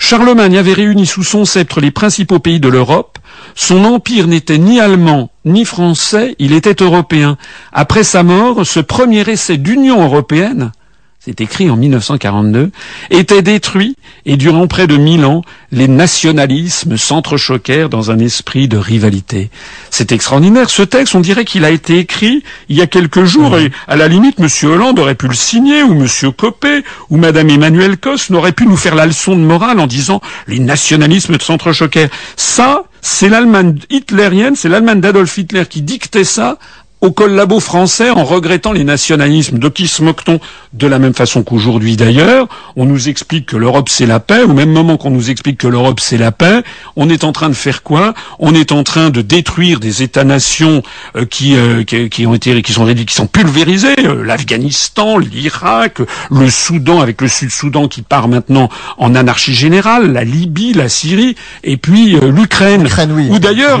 Charlemagne 0.00 0.58
avait 0.58 0.72
réuni 0.72 1.06
sous 1.06 1.22
son 1.22 1.44
sceptre 1.44 1.80
les 1.80 1.92
principaux 1.92 2.40
pays 2.40 2.58
de 2.58 2.66
l'Europe. 2.68 3.18
Son 3.54 3.84
empire 3.84 4.26
n'était 4.26 4.58
ni 4.58 4.80
allemand 4.80 5.30
ni 5.44 5.64
français, 5.64 6.34
il 6.40 6.52
était 6.52 6.82
européen. 6.82 7.38
Après 7.72 8.02
sa 8.02 8.24
mort, 8.24 8.66
ce 8.66 8.80
premier 8.80 9.20
essai 9.30 9.56
d'Union 9.56 10.02
européenne 10.02 10.72
c'est 11.18 11.40
écrit 11.40 11.70
en 11.70 11.76
1942, 11.76 12.70
était 13.10 13.42
détruit 13.42 13.96
et 14.26 14.36
durant 14.36 14.68
près 14.68 14.86
de 14.86 14.96
mille 14.96 15.24
ans, 15.24 15.42
les 15.72 15.88
nationalismes 15.88 16.96
s'entrechoquèrent 16.96 17.88
dans 17.88 18.10
un 18.10 18.18
esprit 18.18 18.68
de 18.68 18.76
rivalité. 18.76 19.50
C'est 19.90 20.12
extraordinaire. 20.12 20.70
Ce 20.70 20.82
texte, 20.82 21.14
on 21.14 21.20
dirait 21.20 21.44
qu'il 21.44 21.64
a 21.64 21.70
été 21.70 21.98
écrit 21.98 22.44
il 22.68 22.76
y 22.76 22.82
a 22.82 22.86
quelques 22.86 23.24
jours 23.24 23.58
et 23.58 23.72
à 23.88 23.96
la 23.96 24.06
limite, 24.06 24.38
M. 24.38 24.48
Hollande 24.70 24.98
aurait 24.98 25.14
pu 25.16 25.26
le 25.26 25.34
signer 25.34 25.82
ou 25.82 25.92
M. 25.92 26.06
Copé 26.36 26.82
ou 27.10 27.16
Mme 27.16 27.50
Emmanuel 27.50 27.98
Cos 27.98 28.30
n'aurait 28.30 28.52
pu 28.52 28.66
nous 28.66 28.76
faire 28.76 28.94
la 28.94 29.06
leçon 29.06 29.36
de 29.36 29.42
morale 29.42 29.80
en 29.80 29.86
disant 29.86 30.20
les 30.46 30.60
nationalismes 30.60 31.38
s'entrechoquèrent. 31.40 32.10
Ça, 32.36 32.84
c'est 33.00 33.28
l'Allemagne 33.28 33.78
hitlérienne, 33.90 34.56
c'est 34.56 34.68
l'Allemagne 34.68 35.00
d'Adolf 35.00 35.38
Hitler 35.38 35.64
qui 35.68 35.82
dictait 35.82 36.24
ça 36.24 36.58
au 37.06 37.12
collabo 37.12 37.60
français 37.60 38.10
en 38.10 38.24
regrettant 38.24 38.72
les 38.72 38.82
nationalismes. 38.82 39.58
De 39.58 39.68
qui 39.68 39.86
se 39.86 40.02
moque-t-on 40.02 40.40
De 40.72 40.86
la 40.88 40.98
même 40.98 41.14
façon 41.14 41.44
qu'aujourd'hui 41.44 41.96
d'ailleurs, 41.96 42.48
on 42.74 42.84
nous 42.84 43.08
explique 43.08 43.46
que 43.46 43.56
l'Europe 43.56 43.88
c'est 43.88 44.06
la 44.06 44.18
paix, 44.18 44.42
au 44.42 44.52
même 44.52 44.72
moment 44.72 44.96
qu'on 44.96 45.10
nous 45.10 45.30
explique 45.30 45.58
que 45.58 45.68
l'Europe 45.68 46.00
c'est 46.00 46.18
la 46.18 46.32
paix, 46.32 46.62
on 46.96 47.08
est 47.08 47.22
en 47.22 47.30
train 47.30 47.48
de 47.48 47.54
faire 47.54 47.84
quoi? 47.84 48.12
On 48.40 48.54
est 48.54 48.72
en 48.72 48.82
train 48.82 49.10
de 49.10 49.22
détruire 49.22 49.78
des 49.78 50.02
États-nations 50.02 50.82
euh, 51.14 51.26
euh, 51.42 51.84
qui, 51.84 52.08
qui, 52.08 52.26
ont 52.26 52.34
été 52.34 52.60
qui 52.62 52.72
sont 52.72 52.86
qui 52.86 53.14
sont 53.14 53.26
pulvérisés, 53.28 53.94
euh, 54.00 54.24
l'Afghanistan, 54.24 55.18
l'Irak, 55.18 56.00
le 56.30 56.50
Soudan 56.50 57.00
avec 57.00 57.20
le 57.20 57.28
Sud-Soudan 57.28 57.86
qui 57.86 58.02
part 58.02 58.26
maintenant 58.26 58.68
en 58.98 59.14
anarchie 59.14 59.54
générale, 59.54 60.12
la 60.12 60.24
Libye, 60.24 60.72
la 60.72 60.88
Syrie 60.88 61.36
et 61.62 61.76
puis 61.76 62.18
l'Ukraine. 62.20 62.88
Oui, 63.10 63.28
où 63.30 63.38
d'ailleurs 63.38 63.80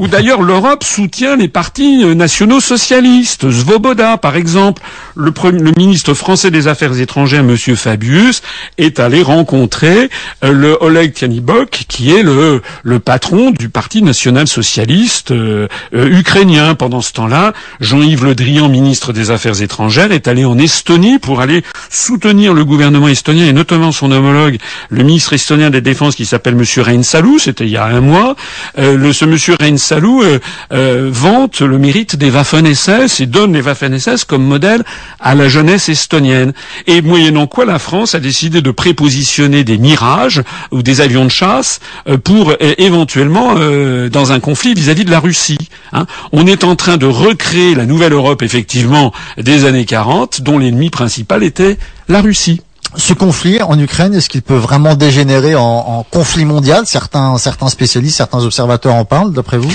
où 0.00 0.08
d'ailleurs 0.08 0.42
l'Europe 0.42 0.84
soutient 0.84 1.36
les 1.36 1.48
partis 1.48 2.04
nationaux 2.14 2.60
socialistes, 2.66 3.50
Svoboda 3.50 4.16
par 4.16 4.34
exemple, 4.36 4.82
le, 5.14 5.32
le 5.50 5.72
ministre 5.76 6.14
français 6.14 6.50
des 6.50 6.66
Affaires 6.66 6.98
étrangères, 7.00 7.44
Monsieur 7.44 7.76
Fabius, 7.76 8.42
est 8.76 8.98
allé 8.98 9.22
rencontrer 9.22 10.10
euh, 10.44 10.52
le 10.52 10.76
Oleg 10.80 11.12
Tianibok, 11.14 11.84
qui 11.88 12.10
est 12.10 12.24
le, 12.24 12.62
le 12.82 12.98
patron 12.98 13.52
du 13.52 13.68
Parti 13.68 14.02
national 14.02 14.48
socialiste 14.48 15.30
euh, 15.30 15.68
euh, 15.94 16.18
ukrainien. 16.18 16.74
Pendant 16.74 17.00
ce 17.00 17.12
temps-là, 17.12 17.52
Jean-Yves 17.80 18.24
Le 18.24 18.34
Drian, 18.34 18.68
ministre 18.68 19.12
des 19.12 19.30
Affaires 19.30 19.62
étrangères, 19.62 20.10
est 20.10 20.26
allé 20.26 20.44
en 20.44 20.58
Estonie 20.58 21.18
pour 21.20 21.40
aller 21.40 21.62
soutenir 21.88 22.52
le 22.52 22.64
gouvernement 22.64 23.08
estonien 23.08 23.46
et 23.46 23.52
notamment 23.52 23.92
son 23.92 24.10
homologue, 24.10 24.58
le 24.90 25.04
ministre 25.04 25.32
estonien 25.34 25.70
des 25.70 25.80
Défenses, 25.80 26.16
qui 26.16 26.26
s'appelle 26.26 26.56
Monsieur 26.56 26.82
Reinsalu. 26.82 27.38
C'était 27.38 27.64
il 27.64 27.70
y 27.70 27.76
a 27.76 27.84
un 27.84 28.00
mois. 28.00 28.34
le, 28.76 29.12
ce 29.12 29.24
Monsieur 29.24 29.54
Reinsalu 29.58 30.40
vante 30.70 31.60
le 31.60 31.78
mérite 31.78 32.16
des 32.16 32.30
Waffen-SS 32.46 33.20
et 33.20 33.26
donne 33.26 33.54
les 33.54 33.60
Waffen-SS 33.60 34.24
comme 34.24 34.44
modèle 34.44 34.84
à 35.18 35.34
la 35.34 35.48
jeunesse 35.48 35.88
estonienne. 35.88 36.52
Et 36.86 37.02
moyennant 37.02 37.48
quoi 37.48 37.64
la 37.64 37.80
France 37.80 38.14
a 38.14 38.20
décidé 38.20 38.62
de 38.62 38.70
prépositionner 38.70 39.64
des 39.64 39.78
mirages 39.78 40.42
ou 40.70 40.82
des 40.82 41.00
avions 41.00 41.24
de 41.24 41.30
chasse 41.30 41.80
euh, 42.08 42.18
pour 42.18 42.50
euh, 42.50 42.56
éventuellement 42.78 43.54
euh, 43.56 44.08
dans 44.08 44.30
un 44.30 44.38
conflit 44.38 44.74
vis-à-vis 44.74 45.04
de 45.04 45.10
la 45.10 45.18
Russie. 45.18 45.58
Hein. 45.92 46.06
On 46.30 46.46
est 46.46 46.62
en 46.62 46.76
train 46.76 46.98
de 46.98 47.06
recréer 47.06 47.74
la 47.74 47.84
nouvelle 47.84 48.12
Europe 48.12 48.42
effectivement 48.42 49.12
des 49.38 49.64
années 49.64 49.84
40 49.84 50.42
dont 50.42 50.58
l'ennemi 50.58 50.90
principal 50.90 51.42
était 51.42 51.78
la 52.08 52.20
Russie 52.20 52.60
ce 52.96 53.12
conflit 53.12 53.60
en 53.62 53.78
Ukraine, 53.78 54.14
est-ce 54.14 54.28
qu'il 54.28 54.42
peut 54.42 54.54
vraiment 54.54 54.94
dégénérer 54.94 55.54
en, 55.54 55.62
en, 55.62 56.02
conflit 56.04 56.44
mondial? 56.44 56.84
Certains, 56.86 57.36
certains 57.36 57.68
spécialistes, 57.68 58.16
certains 58.16 58.42
observateurs 58.42 58.94
en 58.94 59.04
parlent, 59.04 59.32
d'après 59.32 59.58
vous, 59.58 59.72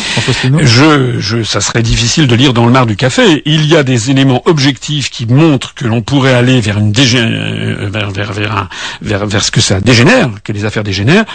je, 0.62 1.20
je, 1.20 1.44
ça 1.44 1.62
serait 1.62 1.84
difficile 1.84 2.28
de 2.28 2.36
lire 2.36 2.54
dans 2.54 2.66
le 2.66 2.72
mar 2.72 2.86
du 2.86 2.96
café. 2.96 3.44
Il 3.46 3.66
y 3.66 3.76
a 3.76 3.84
des 3.84 4.10
éléments 4.10 4.42
objectifs 4.46 5.10
qui 5.10 5.26
montrent 5.28 5.76
que 5.76 5.86
l'on 5.86 6.02
pourrait 6.02 6.34
aller 6.34 6.62
vers 6.62 6.80
une 6.80 6.92
dégé... 6.92 7.20
Euh, 7.20 7.90
vers, 7.92 8.12
vers, 8.12 8.34
vers, 8.34 8.58
un, 8.58 8.70
vers, 9.02 9.26
vers, 9.26 9.44
ce 9.44 9.52
que 9.52 9.62
ça 9.62 9.82
dégénère, 9.82 10.30
que 10.44 10.52
les 10.52 10.66
affaires 10.66 10.84
dégénèrent. 10.84 11.26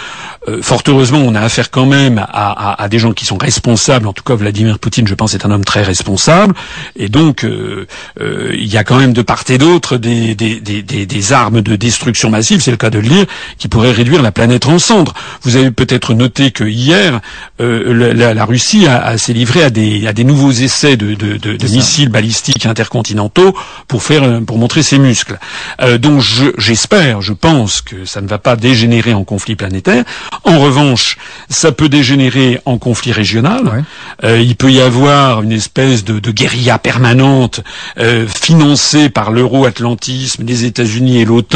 Euh, 0.47 0.61
fort 0.61 0.81
heureusement, 0.87 1.19
on 1.19 1.35
a 1.35 1.41
affaire 1.41 1.71
quand 1.71 1.85
même 1.85 2.17
à, 2.17 2.23
à, 2.71 2.83
à, 2.83 2.89
des 2.89 2.99
gens 2.99 3.13
qui 3.13 3.25
sont 3.25 3.37
responsables. 3.37 4.07
En 4.07 4.13
tout 4.13 4.23
cas, 4.23 4.35
Vladimir 4.35 4.79
Poutine, 4.79 5.07
je 5.07 5.13
pense, 5.13 5.33
est 5.35 5.45
un 5.45 5.51
homme 5.51 5.65
très 5.65 5.83
responsable. 5.83 6.53
Et 6.95 7.09
donc, 7.09 7.43
euh, 7.43 7.87
euh 8.19 8.55
il 8.57 8.73
y 8.73 8.77
a 8.77 8.83
quand 8.83 8.97
même 8.97 9.13
de 9.13 9.21
part 9.21 9.43
et 9.49 9.57
d'autre 9.57 9.97
des, 9.97 10.35
des, 10.35 10.59
des, 10.59 10.81
des 10.81 11.33
armes 11.33 11.61
de 11.67 11.75
destruction 11.75 12.29
massive, 12.29 12.61
c'est 12.61 12.71
le 12.71 12.77
cas 12.77 12.89
de 12.89 12.99
le 12.99 13.07
dire, 13.07 13.25
qui 13.57 13.67
pourrait 13.67 13.91
réduire 13.91 14.21
la 14.21 14.31
planète 14.31 14.65
en 14.67 14.79
cendres. 14.79 15.13
Vous 15.43 15.55
avez 15.55 15.71
peut-être 15.71 16.13
noté 16.13 16.51
que 16.51 16.63
hier, 16.63 17.19
euh, 17.61 18.13
la, 18.13 18.45
Russie 18.45 18.87
a, 18.87 19.17
s'est 19.17 19.33
livrée 19.33 19.63
à 19.63 19.69
des, 19.69 20.07
à 20.07 20.13
des 20.13 20.23
nouveaux 20.23 20.51
essais 20.51 20.97
de, 20.97 21.13
de, 21.13 21.37
de, 21.37 21.55
de 21.55 21.67
missiles 21.67 22.09
balistiques 22.09 22.65
intercontinentaux 22.65 23.55
pour 23.87 24.03
faire, 24.03 24.41
pour 24.45 24.57
montrer 24.57 24.83
ses 24.83 24.99
muscles. 24.99 25.39
Euh, 25.81 25.97
donc 25.97 26.21
j'espère, 26.57 27.21
je, 27.21 27.33
pense 27.33 27.81
que 27.81 28.05
ça 28.05 28.21
ne 28.21 28.27
va 28.27 28.37
pas 28.39 28.55
dégénérer 28.55 29.13
en 29.13 29.23
conflit 29.23 29.55
planétaire. 29.55 30.03
En 30.43 30.59
revanche, 30.59 31.17
ça 31.49 31.71
peut 31.71 31.89
dégénérer 31.89 32.59
en 32.65 32.77
conflit 32.77 33.11
régional. 33.11 33.83
Euh, 34.23 34.41
il 34.41 34.55
peut 34.55 34.71
y 34.71 34.81
avoir 34.81 35.43
une 35.43 35.51
espèce 35.51 36.03
de, 36.03 36.19
de 36.19 36.31
guérilla 36.31 36.79
permanente 36.79 37.61
euh, 37.99 38.25
financée 38.27 39.09
par 39.09 39.31
l'euro-atlantisme, 39.31 40.43
les 40.45 40.65
États-Unis 40.65 41.19
et 41.19 41.25
l'OTAN 41.25 41.46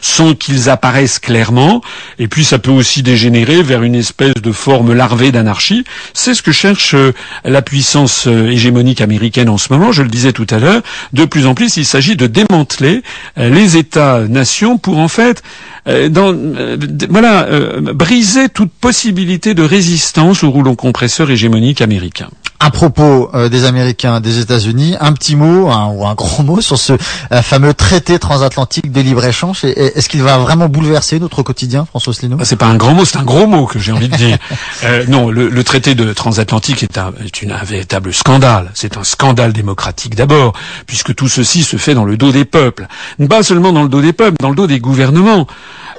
sans 0.00 0.34
qu'ils 0.34 0.68
apparaissent 0.68 1.18
clairement. 1.18 1.80
Et 2.18 2.28
puis 2.28 2.44
ça 2.44 2.58
peut 2.58 2.70
aussi 2.70 3.02
dégénérer 3.02 3.62
vers 3.62 3.82
une 3.82 3.94
espèce 3.94 4.34
de 4.34 4.52
forme 4.52 4.92
larvée 4.92 5.32
d'anarchie. 5.32 5.84
C'est 6.14 6.34
ce 6.34 6.42
que 6.42 6.52
cherche 6.52 6.94
euh, 6.94 7.12
la 7.44 7.62
puissance 7.62 8.26
euh, 8.26 8.50
hégémonique 8.50 9.00
américaine 9.00 9.48
en 9.48 9.58
ce 9.58 9.72
moment. 9.72 9.92
Je 9.92 10.02
le 10.02 10.08
disais 10.08 10.32
tout 10.32 10.46
à 10.50 10.58
l'heure. 10.58 10.82
De 11.12 11.24
plus 11.24 11.46
en 11.46 11.54
plus, 11.54 11.76
il 11.76 11.84
s'agit 11.84 12.16
de 12.16 12.26
démanteler 12.26 13.02
euh, 13.38 13.48
les 13.50 13.76
États-nations 13.76 14.78
pour 14.78 14.98
en 14.98 15.08
fait 15.08 15.42
voilà, 15.84 17.48
briser 17.80 18.48
toute 18.48 18.70
possibilité 18.70 19.52
de 19.52 19.64
résistance 19.64 20.44
au 20.44 20.50
rouleau 20.50 20.76
compresseur 20.76 21.28
hégémonique 21.28 21.80
américain 21.80 22.28
à 22.62 22.70
propos 22.70 23.28
euh, 23.34 23.48
des 23.48 23.64
Américains, 23.64 24.20
des 24.20 24.38
États-Unis, 24.38 24.96
un 25.00 25.12
petit 25.14 25.34
mot 25.34 25.68
ou 25.68 26.06
un 26.06 26.14
gros 26.14 26.42
mot 26.44 26.60
sur 26.60 26.78
ce 26.78 26.92
euh, 26.92 27.42
fameux 27.42 27.74
traité 27.74 28.20
transatlantique 28.20 28.92
de 28.92 29.00
libre-échange. 29.00 29.64
Est-ce 29.64 30.08
qu'il 30.08 30.22
va 30.22 30.38
vraiment 30.38 30.68
bouleverser 30.68 31.18
notre 31.18 31.42
quotidien, 31.42 31.84
François 31.86 32.12
Asselineau? 32.12 32.36
Ah, 32.40 32.44
C'est 32.44 32.56
pas 32.56 32.66
un 32.66 32.76
grand 32.76 32.94
mot, 32.94 33.04
c'est 33.04 33.18
un 33.18 33.24
gros 33.24 33.48
mot 33.48 33.66
que 33.66 33.80
j'ai 33.80 33.90
envie 33.90 34.08
de 34.08 34.16
dire. 34.16 34.38
euh, 34.84 35.04
non, 35.08 35.28
le, 35.28 35.48
le, 35.48 35.64
traité 35.64 35.96
de 35.96 36.12
transatlantique 36.12 36.84
est, 36.84 36.98
un, 36.98 37.12
est 37.24 37.42
une, 37.42 37.50
un 37.50 37.64
véritable 37.64 38.14
scandale. 38.14 38.70
C'est 38.74 38.96
un 38.96 39.02
scandale 39.04 39.52
démocratique 39.52 40.14
d'abord, 40.14 40.52
puisque 40.86 41.16
tout 41.16 41.28
ceci 41.28 41.64
se 41.64 41.76
fait 41.78 41.94
dans 41.94 42.04
le 42.04 42.16
dos 42.16 42.30
des 42.30 42.44
peuples. 42.44 42.86
Pas 43.28 43.42
seulement 43.42 43.72
dans 43.72 43.82
le 43.82 43.88
dos 43.88 44.02
des 44.02 44.12
peuples, 44.12 44.36
dans 44.40 44.50
le 44.50 44.56
dos 44.56 44.68
des 44.68 44.78
gouvernements 44.78 45.48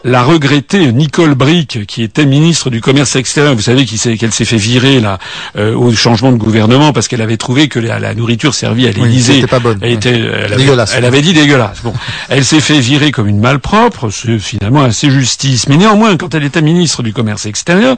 la 0.03 0.23
regrettée 0.23 0.91
Nicole 0.91 1.33
Brick, 1.33 1.85
qui 1.85 2.03
était 2.03 2.25
ministre 2.25 2.69
du 2.69 2.81
Commerce 2.81 3.15
extérieur, 3.15 3.55
vous 3.55 3.61
savez 3.61 3.85
qu'elle 3.85 4.33
s'est 4.33 4.45
fait 4.45 4.57
virer 4.57 4.99
là 4.99 5.17
euh, 5.55 5.75
au 5.75 5.93
changement 5.93 6.31
de 6.31 6.37
gouvernement 6.37 6.91
parce 6.91 7.07
qu'elle 7.07 7.21
avait 7.21 7.37
trouvé 7.37 7.69
que 7.69 7.79
la, 7.79 8.13
nourriture 8.13 8.53
servie 8.53 8.87
à 8.87 8.91
l'Élysée 8.91 9.39
était, 9.39 10.09
elle, 10.09 10.53
avait, 10.53 10.85
elle 10.95 11.05
avait 11.05 11.21
dit 11.21 11.33
dégueulasse. 11.33 11.81
Bon, 11.83 11.93
elle 12.29 12.43
s'est 12.43 12.59
fait 12.59 12.79
virer 12.79 13.11
comme 13.11 13.27
une 13.27 13.39
malpropre, 13.39 14.11
c'est 14.11 14.39
finalement 14.39 14.83
assez 14.83 15.09
justice. 15.09 15.67
Mais 15.69 15.77
néanmoins, 15.77 16.17
quand 16.17 16.35
elle 16.35 16.43
était 16.43 16.61
ministre 16.61 17.01
du 17.01 17.13
Commerce 17.13 17.45
extérieur, 17.45 17.95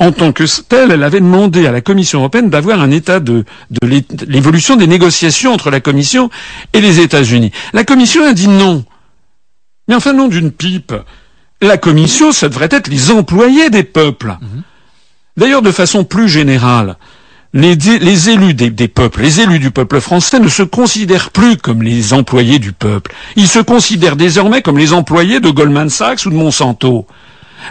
en 0.00 0.10
tant 0.10 0.32
que 0.32 0.44
telle, 0.68 0.90
elle 0.90 1.04
avait 1.04 1.20
demandé 1.20 1.66
à 1.66 1.72
la 1.72 1.80
Commission 1.80 2.18
européenne 2.18 2.50
d'avoir 2.50 2.80
un 2.80 2.90
état 2.90 3.20
de, 3.20 3.44
de 3.70 4.02
l'évolution 4.26 4.74
des 4.74 4.88
négociations 4.88 5.52
entre 5.52 5.70
la 5.70 5.80
Commission 5.80 6.30
et 6.72 6.80
les 6.80 6.98
États-Unis. 6.98 7.52
La 7.72 7.84
Commission 7.84 8.24
a 8.24 8.32
dit 8.32 8.48
non. 8.48 8.84
Mais 9.86 9.94
enfin, 9.94 10.12
non 10.12 10.28
d'une 10.28 10.50
pipe 10.50 10.94
la 11.66 11.78
commission, 11.78 12.32
ça 12.32 12.48
devrait 12.48 12.68
être 12.70 12.88
les 12.88 13.10
employés 13.10 13.70
des 13.70 13.84
peuples. 13.84 14.36
Mhm. 14.40 14.62
D'ailleurs, 15.36 15.62
de 15.62 15.72
façon 15.72 16.04
plus 16.04 16.28
générale, 16.28 16.96
les, 17.54 18.30
élus 18.30 18.54
des, 18.54 18.70
des, 18.70 18.88
peuples, 18.88 19.22
les 19.22 19.40
élus 19.40 19.60
du 19.60 19.70
peuple 19.70 20.00
français 20.00 20.40
ne 20.40 20.48
se 20.48 20.64
considèrent 20.64 21.30
plus 21.30 21.56
comme 21.56 21.82
les 21.82 22.12
employés 22.12 22.58
du 22.58 22.72
peuple. 22.72 23.14
Ils 23.36 23.48
se 23.48 23.60
considèrent 23.60 24.16
désormais 24.16 24.62
comme 24.62 24.78
les 24.78 24.92
employés 24.92 25.40
de 25.40 25.50
Goldman 25.50 25.88
Sachs 25.88 26.26
ou 26.26 26.30
de 26.30 26.34
Monsanto. 26.34 27.06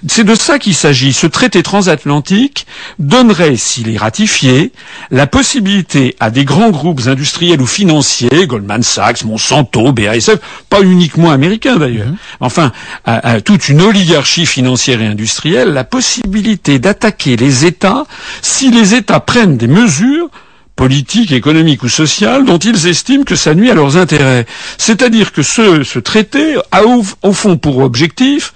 C'est 0.08 0.23
de 0.23 0.36
ça 0.36 0.60
qu'il 0.60 0.73
s'agit. 0.73 1.13
Ce 1.13 1.27
traité 1.27 1.63
transatlantique 1.63 2.65
donnerait, 2.99 3.56
s'il 3.58 3.89
est 3.89 3.97
ratifié, 3.97 4.71
la 5.12 5.27
possibilité 5.27 6.15
à 6.19 6.29
des 6.29 6.45
grands 6.45 6.71
groupes 6.71 7.01
industriels 7.08 7.62
ou 7.62 7.65
financiers, 7.65 8.47
Goldman 8.47 8.84
Sachs, 8.84 9.23
Monsanto, 9.23 9.91
BASF, 9.91 10.38
pas 10.69 10.82
uniquement 10.82 11.32
américains 11.32 11.77
d'ailleurs, 11.77 12.08
mhm. 12.08 12.17
enfin, 12.39 12.71
à, 13.06 13.41
toute 13.41 13.69
une 13.69 13.82
oligarchie 13.82 14.45
financière 14.45 15.01
et 15.01 15.08
industrielle, 15.08 15.73
la 15.73 15.84
possibilité 15.84 16.79
d'attaquer 16.79 17.36
les 17.36 17.65
États 17.65 18.06
si 18.41 18.71
les 18.71 18.95
États 18.95 19.19
prennent 19.19 19.58
des 19.58 19.67
mesures 19.67 20.29
politiques, 20.75 21.32
économiques 21.32 21.84
ou 21.84 21.89
sociales 21.89 22.45
dont 22.45 22.58
ils 22.58 22.88
estiment 22.88 23.23
que 23.23 23.36
ça 23.36 23.53
nuit 23.53 23.69
à 23.69 23.75
leurs 23.75 23.95
intérêts. 23.97 24.45
C'est-à-dire 24.77 25.32
que 25.32 25.43
ce, 25.43 25.99
traité 25.99 26.56
a 26.71 26.82
au 26.84 27.34
fond 27.34 27.58
pour 27.58 27.77
objectif 27.79 28.53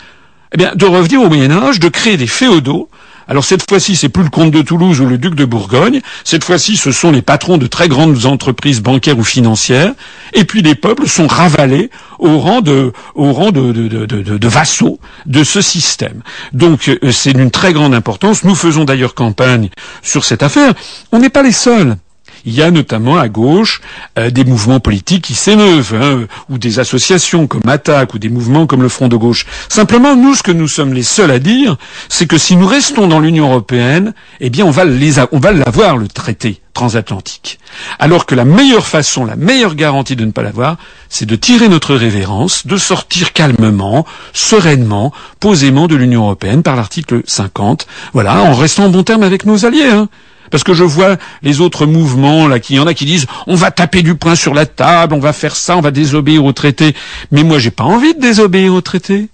eh 0.59 0.75
de 0.75 0.85
revenir 0.85 1.21
au 1.21 1.27
Moyen 1.27 1.51
Âge, 1.51 1.79
de 1.79 1.89
créer 1.89 2.17
des 2.17 2.27
féodaux. 2.27 2.89
Alors 3.29 3.43
cette 3.43 3.69
fois-ci, 3.69 3.95
c'est 3.95 4.09
plus 4.09 4.23
le 4.23 4.29
comte 4.29 4.51
de 4.51 4.61
Toulouse 4.61 5.01
ou 5.01 5.05
le 5.05 5.17
duc 5.17 5.35
de 5.35 5.43
Bourgogne. 5.43 5.99
Cette 6.23 6.45
fois-ci, 6.45 6.77
ce 6.77 6.91
sont 6.91 7.11
les 7.11 7.21
patrons 7.21 7.57
de 7.57 7.67
très 7.67 7.89
grandes 7.89 8.25
entreprises 8.25 8.81
bancaires 8.81 9.19
ou 9.19 9.23
financières. 9.23 9.93
Et 10.33 10.45
puis 10.45 10.61
les 10.61 10.75
peuples 10.75 11.07
sont 11.07 11.27
ravalés 11.27 11.89
au 12.19 12.39
rang 12.39 12.61
de, 12.61 12.93
au 13.15 13.33
rang 13.33 13.51
de, 13.51 13.73
de, 13.73 14.05
de 14.05 14.47
vassaux 14.47 14.99
de 15.25 15.43
ce 15.43 15.59
système. 15.59 16.21
Donc 16.53 16.87
euh, 16.87 17.11
c'est 17.11 17.33
d'une 17.33 17.51
très 17.51 17.73
grande 17.73 17.93
importance. 17.93 18.45
Nous 18.45 18.55
faisons 18.55 18.85
d'ailleurs 18.85 19.13
campagne 19.13 19.69
sur 20.01 20.23
cette 20.23 20.41
affaire. 20.41 20.73
On 21.11 21.19
n'est 21.19 21.29
pas 21.29 21.43
les 21.43 21.51
seuls. 21.51 21.97
Il 22.45 22.53
y 22.53 22.61
a 22.61 22.71
notamment 22.71 23.17
à 23.17 23.27
gauche 23.27 23.81
euh, 24.17 24.29
des 24.29 24.45
mouvements 24.45 24.79
politiques 24.79 25.25
qui 25.25 25.33
s'émeuvent, 25.35 25.93
hein, 25.93 26.27
ou 26.49 26.57
des 26.57 26.79
associations 26.79 27.47
comme 27.47 27.67
Attaque, 27.67 28.13
ou 28.13 28.19
des 28.19 28.29
mouvements 28.29 28.67
comme 28.67 28.81
le 28.81 28.89
Front 28.89 29.07
de 29.07 29.15
gauche. 29.15 29.45
Simplement, 29.69 30.15
nous, 30.15 30.35
ce 30.35 30.43
que 30.43 30.51
nous 30.51 30.67
sommes 30.67 30.93
les 30.93 31.03
seuls 31.03 31.31
à 31.31 31.39
dire, 31.39 31.77
c'est 32.09 32.27
que 32.27 32.37
si 32.37 32.55
nous 32.55 32.67
restons 32.67 33.07
dans 33.07 33.19
l'Union 33.19 33.49
européenne, 33.49 34.13
eh 34.39 34.49
bien, 34.49 34.65
on 34.65 34.71
va, 34.71 34.85
les 34.85 35.19
on 35.31 35.39
l'avoir, 35.39 35.97
le 35.97 36.07
traité 36.07 36.61
transatlantique. 36.73 37.59
Alors 37.97 38.27
que 38.27 38.35
la 38.35 38.45
meilleure 38.45 38.85
façon, 38.85 39.25
la 39.25 39.35
meilleure 39.35 39.73
garantie 39.73 40.15
de 40.15 40.25
ne 40.25 40.31
pas 40.31 40.43
l'avoir, 40.43 40.77
c'est 41.09 41.25
de 41.25 41.35
tirer 41.35 41.69
notre 41.69 41.95
révérence, 41.95 42.67
de 42.67 42.77
sortir 42.77 43.33
calmement, 43.33 44.05
sereinement, 44.31 45.11
posément 45.39 45.87
de 45.87 45.95
l'Union 45.95 46.23
européenne 46.25 46.61
par 46.61 46.75
l'article 46.75 47.23
50, 47.25 47.87
voilà, 48.13 48.41
en 48.41 48.53
restant 48.53 48.85
en 48.85 48.89
bon 48.89 49.01
terme 49.03 49.23
avec 49.23 49.45
nos 49.45 49.65
alliés. 49.65 49.89
Hein. 49.89 50.07
Parce 50.51 50.63
que 50.63 50.73
je 50.73 50.83
vois 50.83 51.17
les 51.41 51.61
autres 51.61 51.85
mouvements, 51.85 52.47
là, 52.47 52.57
y 52.69 52.79
en 52.79 52.87
a 52.87 52.93
qui 52.93 53.05
disent 53.05 53.25
on 53.47 53.55
va 53.55 53.71
taper 53.71 54.01
du 54.01 54.15
poing 54.15 54.35
sur 54.35 54.53
la 54.53 54.65
table, 54.65 55.13
on 55.13 55.19
va 55.19 55.33
faire 55.33 55.55
ça, 55.55 55.77
on 55.77 55.81
va 55.81 55.91
désobéir 55.91 56.45
au 56.45 56.51
traité. 56.51 56.95
Mais 57.31 57.43
moi, 57.43 57.59
j'ai 57.59 57.71
pas 57.71 57.83
envie 57.83 58.13
de 58.13 58.19
désobéir 58.19 58.73
au 58.73 58.81
traité. 58.81 59.29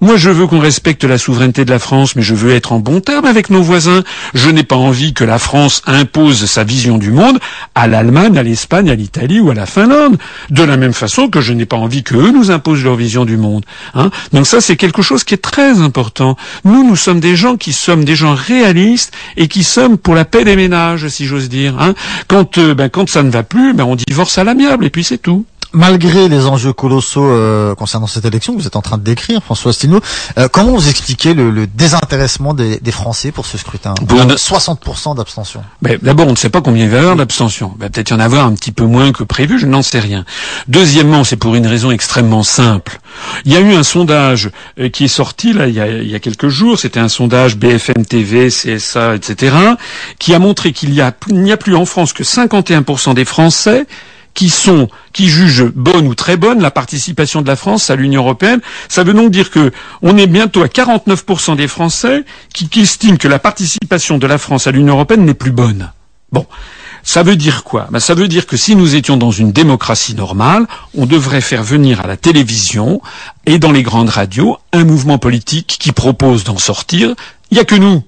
Moi, 0.00 0.16
je 0.16 0.28
veux 0.28 0.46
qu'on 0.46 0.58
respecte 0.58 1.04
la 1.04 1.18
souveraineté 1.18 1.64
de 1.64 1.70
la 1.70 1.78
France, 1.78 2.16
mais 2.16 2.22
je 2.22 2.34
veux 2.34 2.52
être 2.52 2.72
en 2.72 2.80
bon 2.80 3.00
terme 3.00 3.24
avec 3.24 3.48
nos 3.48 3.62
voisins. 3.62 4.02
Je 4.34 4.50
n'ai 4.50 4.64
pas 4.64 4.76
envie 4.76 5.14
que 5.14 5.24
la 5.24 5.38
France 5.38 5.82
impose 5.86 6.44
sa 6.46 6.64
vision 6.64 6.98
du 6.98 7.12
monde 7.12 7.38
à 7.74 7.86
l'Allemagne, 7.86 8.36
à 8.36 8.42
l'Espagne, 8.42 8.90
à 8.90 8.96
l'Italie 8.96 9.40
ou 9.40 9.50
à 9.50 9.54
la 9.54 9.66
Finlande. 9.66 10.18
De 10.50 10.64
la 10.64 10.76
même 10.76 10.92
façon 10.92 11.28
que 11.28 11.40
je 11.40 11.52
n'ai 11.52 11.64
pas 11.64 11.76
envie 11.76 12.02
qu'eux 12.02 12.32
nous 12.32 12.50
imposent 12.50 12.82
leur 12.82 12.96
vision 12.96 13.24
du 13.24 13.36
monde. 13.36 13.64
Hein. 13.94 14.10
Donc 14.32 14.46
ça, 14.46 14.60
c'est 14.60 14.76
quelque 14.76 15.02
chose 15.02 15.22
qui 15.22 15.34
est 15.34 15.38
très 15.38 15.80
important. 15.80 16.36
Nous, 16.64 16.86
nous 16.86 16.96
sommes 16.96 17.20
des 17.20 17.36
gens 17.36 17.56
qui 17.56 17.72
sommes 17.72 18.04
des 18.04 18.16
gens 18.16 18.34
réalistes 18.34 19.12
et 19.36 19.46
qui 19.46 19.62
sommes 19.62 19.96
pour 19.96 20.14
la 20.14 20.24
paix 20.24 20.44
des 20.44 20.56
ménages, 20.56 21.06
si 21.08 21.24
j'ose 21.24 21.48
dire. 21.48 21.76
Hein. 21.80 21.94
Quand, 22.26 22.58
euh, 22.58 22.74
ben, 22.74 22.88
quand 22.88 23.08
ça 23.08 23.22
ne 23.22 23.30
va 23.30 23.44
plus, 23.44 23.74
ben, 23.74 23.84
on 23.84 23.96
divorce 23.96 24.38
à 24.38 24.44
l'amiable 24.44 24.84
et 24.84 24.90
puis 24.90 25.04
c'est 25.04 25.18
tout 25.18 25.46
malgré 25.74 26.28
les 26.28 26.46
enjeux 26.46 26.72
colossaux 26.72 27.28
euh, 27.28 27.74
concernant 27.74 28.06
cette 28.06 28.24
élection 28.24 28.54
que 28.54 28.60
vous 28.60 28.66
êtes 28.66 28.76
en 28.76 28.82
train 28.82 28.96
de 28.96 29.02
décrire, 29.02 29.42
François 29.42 29.72
Euh, 30.38 30.48
comment 30.48 30.72
vous 30.72 30.88
expliquez 30.88 31.34
le, 31.34 31.66
désintéressement 31.66 32.54
des, 32.54 32.80
Français 32.90 33.32
pour 33.32 33.46
ce 33.46 33.58
scrutin 33.58 33.94
bon, 34.02 34.26
60% 34.26 35.16
d'abstention. 35.16 35.64
Ben, 35.82 35.98
D'abord, 36.00 36.28
on 36.28 36.32
ne 36.32 36.36
sait 36.36 36.50
pas 36.50 36.60
combien 36.60 36.84
il 36.84 36.90
va 36.90 36.96
y 36.98 37.00
avoir 37.00 37.16
d'abstention. 37.16 37.74
Ben, 37.76 37.90
Peut-être 37.90 38.10
y 38.10 38.12
en 38.14 38.20
avoir 38.20 38.46
un 38.46 38.54
petit 38.54 38.70
peu 38.70 38.84
moins 38.84 39.12
que 39.12 39.24
prévu, 39.24 39.58
je 39.58 39.66
n'en 39.66 39.82
sais 39.82 39.98
rien. 39.98 40.24
Deuxièmement, 40.68 41.24
c'est 41.24 41.36
pour 41.36 41.54
une 41.56 41.66
raison 41.66 41.90
extrêmement 41.90 42.44
simple. 42.44 43.00
Il 43.44 43.52
y 43.52 43.56
a 43.56 43.60
eu 43.60 43.74
un 43.74 43.82
sondage 43.82 44.50
euh, 44.78 44.88
qui 44.88 45.04
est 45.04 45.08
sorti 45.08 45.52
là 45.52 45.66
il 45.66 45.74
y 45.74 45.80
a, 45.80 45.88
il 45.88 46.10
y 46.10 46.14
a 46.14 46.20
quelques 46.20 46.48
jours, 46.48 46.78
c'était 46.78 47.00
un 47.00 47.08
sondage 47.08 47.56
BFM 47.56 48.04
TV, 48.06 48.48
CSA, 48.48 49.16
etc., 49.16 49.56
qui 50.18 50.34
a 50.34 50.38
montré 50.38 50.72
qu'il 50.72 50.90
n'y 50.90 51.00
a, 51.00 51.08
a 51.08 51.56
plus 51.56 51.76
en 51.76 51.84
France 51.84 52.12
que 52.12 52.22
51% 52.22 53.14
des 53.14 53.24
Français 53.24 53.86
qui 54.34 54.50
sont 54.50 54.88
qui 55.12 55.28
jugent 55.28 55.70
bonne 55.74 56.06
ou 56.06 56.14
très 56.14 56.36
bonne 56.36 56.60
la 56.60 56.70
participation 56.70 57.40
de 57.40 57.46
la 57.46 57.56
France 57.56 57.90
à 57.90 57.96
l'Union 57.96 58.22
européenne. 58.22 58.60
Ça 58.88 59.04
veut 59.04 59.14
donc 59.14 59.30
dire 59.30 59.50
que 59.50 59.72
on 60.02 60.18
est 60.18 60.26
bientôt 60.26 60.62
à 60.62 60.66
49% 60.66 61.56
des 61.56 61.68
Français 61.68 62.24
qui, 62.52 62.68
estiment 62.80 63.16
que 63.16 63.28
la 63.28 63.38
participation 63.38 64.18
de 64.18 64.26
la 64.26 64.38
France 64.38 64.66
à 64.66 64.72
l'Union 64.72 64.94
européenne 64.94 65.24
n'est 65.24 65.34
plus 65.34 65.52
bonne. 65.52 65.92
Bon. 66.32 66.46
Ça 67.06 67.22
veut 67.22 67.36
dire 67.36 67.64
quoi? 67.64 67.86
Ben, 67.90 68.00
Ça 68.00 68.14
veut 68.14 68.28
dire 68.28 68.46
que 68.46 68.56
si 68.56 68.74
nous 68.76 68.94
étions 68.94 69.18
dans 69.18 69.30
une 69.30 69.52
démocratie 69.52 70.14
normale, 70.14 70.66
on 70.96 71.04
devrait 71.04 71.42
faire 71.42 71.62
venir 71.62 72.00
à 72.00 72.06
la 72.06 72.16
télévision 72.16 73.02
et 73.44 73.58
dans 73.58 73.72
les 73.72 73.82
grandes 73.82 74.08
radios 74.08 74.56
un 74.72 74.84
mouvement 74.84 75.18
politique 75.18 75.76
qui 75.78 75.92
propose 75.92 76.44
d'en 76.44 76.56
sortir. 76.56 77.14
Il 77.50 77.54
n'y 77.54 77.60
a 77.60 77.64
que 77.64 77.74
nous 77.74 78.02